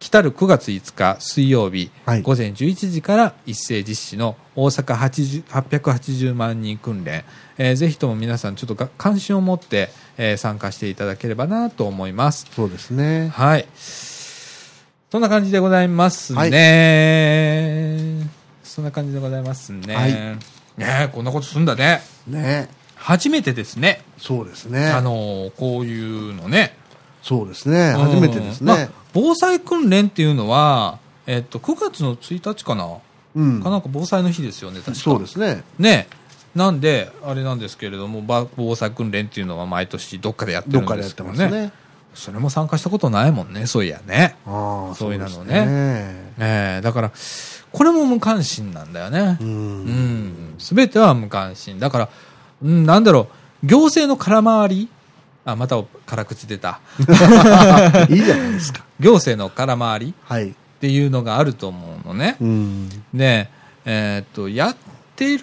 [0.01, 7.23] 来たる9月5日水曜日、はい午前11時から一斉実施の大阪80 880万人訓練、
[7.59, 12.47] えーぜひとも皆さんちょっとが関心を持って、えー参加していただければなと思います。
[12.51, 13.29] そうですね。
[13.29, 13.67] はい。
[15.11, 16.39] そんな感じでございますね。
[16.39, 18.31] はい
[18.65, 19.95] そんな感じでございますね。
[19.95, 20.39] はいね
[20.79, 22.01] えこんなことするんだね。
[22.27, 22.71] ね。
[22.95, 24.01] 初めてですね。
[24.17, 24.87] そうですね。
[24.87, 26.80] あの、こういうのね。
[27.23, 27.95] そうですね。
[27.97, 28.91] うん初めてですまあね。
[29.13, 32.89] 防災訓練っていうのは、えっと、9月の1日かな、
[33.35, 33.71] うんか。
[33.71, 34.95] なんか防災の日ですよね、確か。
[34.95, 35.65] そうですね。
[35.79, 36.09] ね
[36.55, 41.49] なんで、あれなんですけれども、ば防災訓練っていうのは毎年どっかでやってるんですけどね。
[41.51, 41.73] ね。
[42.15, 44.37] それも参加したことないもんね、そういやね。
[44.47, 45.67] ああ、そういうのねね。
[46.39, 47.13] ええだから、
[47.73, 49.45] これも無関心なんだよねう。。
[49.45, 50.55] うんん。
[50.59, 51.79] すべては無関心。
[51.79, 52.09] だから、
[52.63, 53.29] うん、なんだろ
[53.63, 54.89] う、行政の空回り
[55.51, 56.81] あ、また辛口出た。
[58.09, 58.85] いいじゃないですか。
[59.01, 60.55] 行政の空回りっはい。
[60.81, 62.37] ていうのがあると思うのね。
[62.41, 62.89] うん。
[63.13, 63.49] で、
[63.85, 64.77] えーっと、やっ
[65.17, 65.43] てる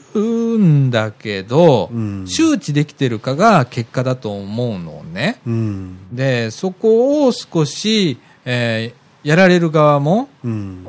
[0.58, 5.40] んだけど、うん周知できてるかが結果だと思うのね。
[5.46, 5.98] うん。
[6.12, 10.86] で、そこを少し、えーやられる側も、うん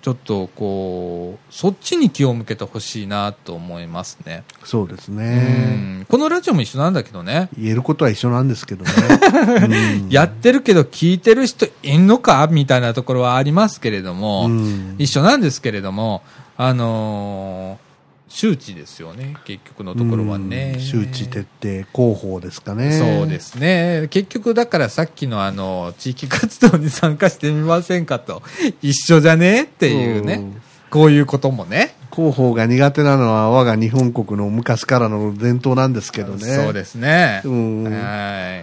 [0.00, 4.44] ちょっとこう、そっちに気を向けてほしいなと思いますね。
[4.62, 6.02] そうですうね。
[6.02, 7.48] んこのラジオも一緒なんだけどね。
[7.58, 8.90] 言えることは一緒なんですけどね。
[10.04, 16.22] うんやってるけど聞いてる人いんのかみたいなところはありますけれども、うん一緒なんですけれども、
[16.56, 17.91] あのー
[18.34, 20.72] 周知ですよね、結局のところはね。
[20.76, 22.98] うん周知徹底広報ですかね。
[22.98, 24.08] そうですね。
[24.10, 28.42] 結局だからさっきのあの、地域活動に参加してみませんかと、
[28.80, 29.64] 一緒じゃね？
[29.64, 31.94] っていうね、うんこういうこともね。
[32.12, 36.44] 広報が苦手なのは我が日本国の昔からの伝統なんですけどね。
[36.44, 37.40] そうですね。
[37.46, 38.62] うんは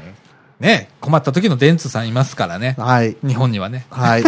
[0.59, 0.63] い。
[0.63, 2.75] ね、困った時の電通さんいますからね。
[2.77, 3.17] はい。
[3.25, 3.87] 日本にはね。
[3.89, 4.23] はい。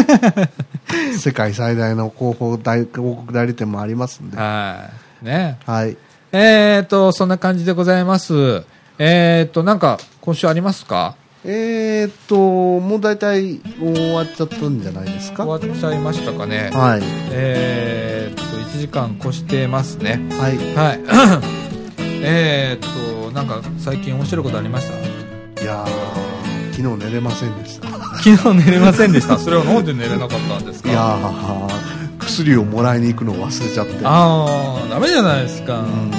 [1.15, 4.38] 世界最大の広報大広告代理店もありますんで。
[4.38, 5.01] はい。
[5.22, 5.57] ね。
[5.65, 5.98] はい。
[6.31, 8.64] えーと、そんな感じでございます。
[8.98, 11.15] えーと、なんか、今週ありますか？
[11.43, 12.35] えーっと、
[12.80, 15.45] もう大体終わっちゃったんじゃないですか？
[15.45, 16.69] は終わっちゃいましたかね。
[16.72, 16.76] い。
[16.76, 16.99] は
[17.31, 20.19] えーと、1時間越してますね。
[20.49, 20.76] い。
[20.76, 20.99] はい。
[22.23, 24.88] えーと、なんか、最近面白いことありまし
[25.56, 25.64] た？
[25.64, 27.88] いやー、昨日寝れませんでした。
[28.23, 29.38] 昨日寝れませんでした。
[29.39, 30.89] それはなんで寝れなかったんですか？
[30.89, 31.68] いやー、
[32.32, 33.94] 薬をもらいに行くのを忘れちゃって。
[34.03, 35.82] あー、ダメじゃないですか。
[35.82, 36.12] うん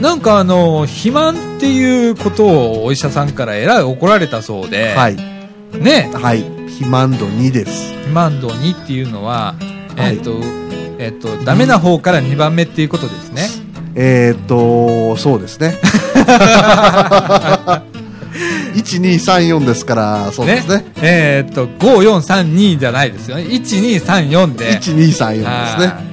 [0.00, 5.16] なんかあの、肥満っていうことをお医者さんからえらい怒られたそうで、はい。
[5.76, 6.42] ね、はい。
[6.42, 7.90] 肥満度2です。
[7.94, 9.56] 肥満度2っていうのは、
[9.96, 10.38] はいえっ、と、
[11.00, 13.48] えっ、と、ダメな方から2番目っていうことですね。
[13.96, 15.74] えーっと、そうですね。
[18.74, 20.84] 1234ですから、そうですね。
[21.02, 23.44] えっ、と、5432じゃないですよね。
[23.44, 24.78] 1234で。
[24.78, 25.44] 1234ですね。
[25.44, 26.08] はい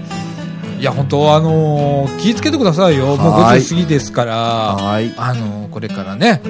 [0.77, 3.15] いや、本当あのー気ぃつけてくださいよ。
[3.15, 5.13] もうはい50過ぎですから、はい。
[5.15, 6.41] あのーこれからね、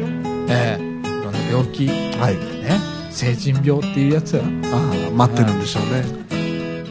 [0.49, 2.37] えーいろんな病気、ね、はい。
[3.11, 6.25] 成人病っていうやつは、あー待ってるんでしょうね。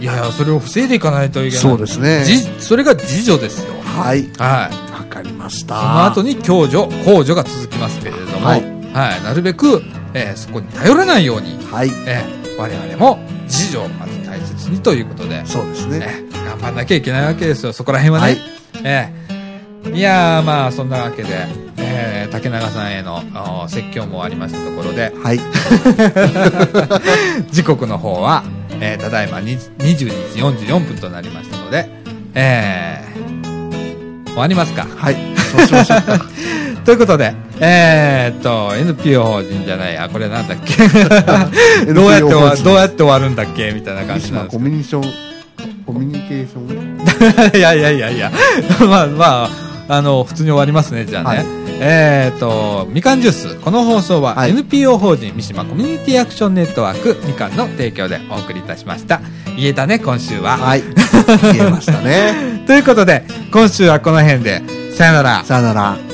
[0.00, 1.58] いやいや、それを防いでいかないといけない。
[1.58, 2.24] そうですね。
[2.24, 3.74] じそれが自助ですよ。
[3.82, 4.28] はい。
[4.38, 4.92] はい。
[4.92, 5.74] わかりました。
[5.74, 8.56] その後に共助、公助が続きますけれども、は
[8.94, 9.24] はいい。
[9.24, 9.82] なるべく、
[10.14, 11.90] えーそこに頼らないように、はい。
[12.06, 16.24] えー我々も自助をまず大切にということで、そうですね。
[16.30, 18.32] えー頑張んなきゃいけないわけですよ、そこら辺はね。
[18.32, 18.38] はい
[18.84, 19.24] えー
[19.94, 21.28] いやー、まあ、そんなわけで、
[21.78, 23.22] えー竹永さんへの
[23.64, 25.40] お説教もありましたところで、はい。
[27.52, 28.42] 時刻の方は、
[28.80, 31.88] えーただいまに22時44分となりましたので、
[32.34, 33.14] えー
[34.28, 34.84] 終わりますか。
[34.96, 35.16] はい。
[35.56, 36.26] そうしましょうか。
[36.84, 40.74] ということで、えーっと、NPO 法人じゃないや、これなんだっけ？
[41.92, 43.72] どうやって終わ、どうやって終わるんだっけ？
[43.72, 47.54] みたいな感じなんですコミュニケーション、コミュニケーション？
[47.56, 48.32] いやいやいやいや、
[48.88, 49.48] まあま
[49.88, 51.28] あ、あの、普通に終わりますね、じゃあね。
[51.28, 51.46] はい
[51.80, 53.56] えーっと、みかんジュース。
[53.56, 59.20] この放送ははい NPO 法人三島コミュニティアクションネットワークみかんの提供でお送りいたしました。
[59.56, 60.56] 言えたね、今週は。
[60.56, 60.84] はい。
[61.52, 62.62] 言えましたね。
[62.68, 64.62] ということで、今週はこの辺で、
[64.96, 65.42] さよなら。
[65.44, 66.13] さよなら。